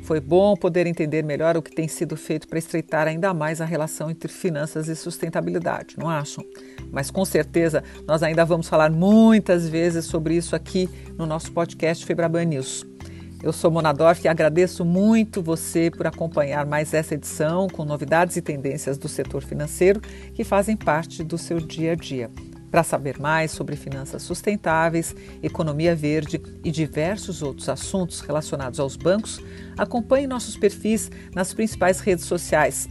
Foi 0.06 0.20
bom 0.20 0.54
poder 0.54 0.86
entender 0.86 1.24
melhor 1.24 1.56
o 1.56 1.62
que 1.62 1.74
tem 1.74 1.88
sido 1.88 2.16
feito 2.16 2.46
para 2.46 2.60
estreitar 2.60 3.08
ainda 3.08 3.34
mais 3.34 3.60
a 3.60 3.64
relação 3.64 4.08
entre 4.08 4.30
finanças 4.30 4.86
e 4.86 4.94
sustentabilidade, 4.94 5.96
não 5.98 6.08
acham? 6.08 6.44
Mas 6.92 7.10
com 7.10 7.24
certeza 7.24 7.82
nós 8.06 8.22
ainda 8.22 8.44
vamos 8.44 8.68
falar 8.68 8.88
muitas 8.88 9.68
vezes 9.68 10.04
sobre 10.04 10.36
isso 10.36 10.54
aqui 10.54 10.88
no 11.18 11.26
nosso 11.26 11.50
podcast 11.50 12.06
Febraban 12.06 12.44
News. 12.44 12.86
Eu 13.42 13.52
sou 13.52 13.68
Monadorf 13.68 14.24
e 14.24 14.28
agradeço 14.28 14.84
muito 14.84 15.42
você 15.42 15.90
por 15.90 16.06
acompanhar 16.06 16.64
mais 16.64 16.94
essa 16.94 17.14
edição 17.14 17.66
com 17.68 17.84
novidades 17.84 18.36
e 18.36 18.40
tendências 18.40 18.96
do 18.96 19.08
setor 19.08 19.42
financeiro 19.42 20.00
que 20.34 20.44
fazem 20.44 20.76
parte 20.76 21.24
do 21.24 21.36
seu 21.36 21.58
dia 21.58 21.92
a 21.92 21.96
dia. 21.96 22.30
Para 22.70 22.82
saber 22.82 23.18
mais 23.18 23.50
sobre 23.50 23.76
finanças 23.76 24.22
sustentáveis, 24.22 25.14
economia 25.42 25.94
verde 25.94 26.40
e 26.64 26.70
diversos 26.70 27.42
outros 27.42 27.68
assuntos 27.68 28.20
relacionados 28.20 28.80
aos 28.80 28.96
bancos, 28.96 29.40
acompanhe 29.76 30.26
nossos 30.26 30.56
perfis 30.56 31.10
nas 31.34 31.52
principais 31.54 32.00
redes 32.00 32.24
sociais. 32.24 32.88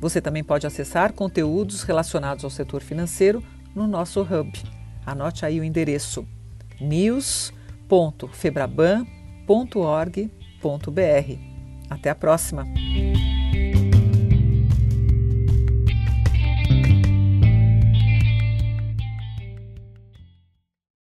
Você 0.00 0.20
também 0.20 0.44
pode 0.44 0.66
acessar 0.66 1.12
conteúdos 1.12 1.82
relacionados 1.82 2.44
ao 2.44 2.50
setor 2.50 2.82
financeiro 2.82 3.42
no 3.74 3.86
nosso 3.86 4.22
hub. 4.22 4.52
Anote 5.04 5.44
aí 5.44 5.60
o 5.60 5.64
endereço 5.64 6.26
news.febraban.com 6.80 9.18
www.ufsc.org.br. 9.48 11.38
Até 11.90 12.10
a 12.10 12.14
próxima! 12.14 12.66